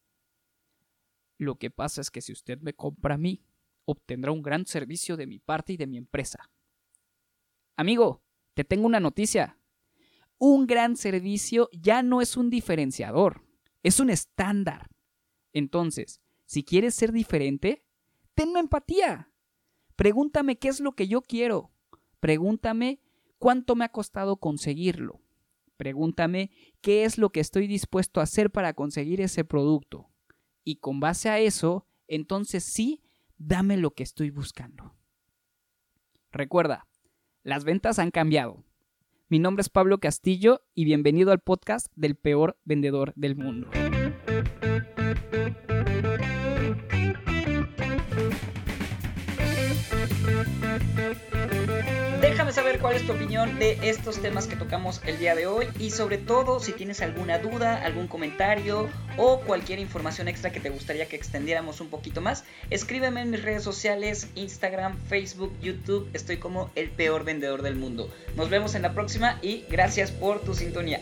Lo 1.36 1.56
que 1.56 1.70
pasa 1.70 2.00
es 2.00 2.10
que 2.10 2.20
si 2.20 2.32
usted 2.32 2.60
me 2.60 2.74
compra 2.74 3.16
a 3.16 3.18
mí, 3.18 3.44
obtendrá 3.84 4.32
un 4.32 4.42
gran 4.42 4.66
servicio 4.66 5.16
de 5.16 5.26
mi 5.26 5.38
parte 5.40 5.72
y 5.72 5.76
de 5.76 5.86
mi 5.86 5.98
empresa. 5.98 6.50
Amigo, 7.76 8.22
te 8.54 8.64
tengo 8.64 8.86
una 8.86 9.00
noticia. 9.00 9.58
Un 10.38 10.66
gran 10.66 10.96
servicio 10.96 11.68
ya 11.72 12.02
no 12.02 12.20
es 12.20 12.36
un 12.36 12.50
diferenciador, 12.50 13.44
es 13.82 13.98
un 13.98 14.10
estándar. 14.10 14.88
Entonces, 15.52 16.20
si 16.46 16.64
quieres 16.64 16.94
ser 16.94 17.12
diferente, 17.12 17.84
tenme 18.34 18.60
empatía. 18.60 19.30
Pregúntame 19.96 20.56
qué 20.56 20.68
es 20.68 20.80
lo 20.80 20.92
que 20.92 21.08
yo 21.08 21.22
quiero. 21.22 21.70
Pregúntame 22.20 23.00
cuánto 23.38 23.76
me 23.76 23.84
ha 23.84 23.90
costado 23.90 24.36
conseguirlo. 24.36 25.20
Pregúntame 25.76 26.50
qué 26.80 27.04
es 27.04 27.18
lo 27.18 27.30
que 27.30 27.40
estoy 27.40 27.66
dispuesto 27.66 28.20
a 28.20 28.24
hacer 28.24 28.50
para 28.50 28.74
conseguir 28.74 29.20
ese 29.20 29.44
producto. 29.44 30.10
Y 30.62 30.76
con 30.76 31.00
base 31.00 31.28
a 31.28 31.38
eso, 31.38 31.86
entonces 32.06 32.64
sí, 32.64 33.02
dame 33.36 33.76
lo 33.76 33.92
que 33.92 34.02
estoy 34.02 34.30
buscando. 34.30 34.94
Recuerda, 36.32 36.86
las 37.42 37.64
ventas 37.64 37.98
han 37.98 38.10
cambiado. 38.10 38.64
Mi 39.28 39.38
nombre 39.38 39.62
es 39.62 39.68
Pablo 39.68 39.98
Castillo 39.98 40.62
y 40.74 40.84
bienvenido 40.84 41.32
al 41.32 41.40
podcast 41.40 41.88
del 41.96 42.14
peor 42.14 42.58
vendedor 42.64 43.12
del 43.16 43.36
mundo. 43.36 43.68
Déjame 52.20 52.52
saber 52.52 52.80
cuál 52.80 52.96
es 52.96 53.06
tu 53.06 53.12
opinión 53.12 53.58
de 53.58 53.78
estos 53.82 54.20
temas 54.20 54.46
que 54.46 54.56
tocamos 54.56 55.00
el 55.06 55.18
día 55.18 55.34
de 55.34 55.46
hoy 55.46 55.68
y 55.78 55.90
sobre 55.90 56.18
todo 56.18 56.58
si 56.58 56.72
tienes 56.72 57.00
alguna 57.00 57.38
duda, 57.38 57.76
algún 57.84 58.08
comentario 58.08 58.88
o 59.16 59.40
cualquier 59.40 59.78
información 59.78 60.26
extra 60.26 60.50
que 60.50 60.58
te 60.58 60.70
gustaría 60.70 61.06
que 61.06 61.16
extendiéramos 61.16 61.80
un 61.80 61.88
poquito 61.88 62.20
más, 62.20 62.44
escríbeme 62.70 63.20
en 63.20 63.30
mis 63.30 63.42
redes 63.42 63.62
sociales, 63.62 64.28
Instagram, 64.34 64.98
Facebook, 65.08 65.52
YouTube, 65.60 66.10
estoy 66.12 66.38
como 66.38 66.70
el 66.74 66.90
peor 66.90 67.24
vendedor 67.24 67.62
del 67.62 67.76
mundo. 67.76 68.12
Nos 68.34 68.50
vemos 68.50 68.74
en 68.74 68.82
la 68.82 68.94
próxima 68.94 69.38
y 69.40 69.64
gracias 69.70 70.10
por 70.10 70.40
tu 70.40 70.54
sintonía. 70.54 71.00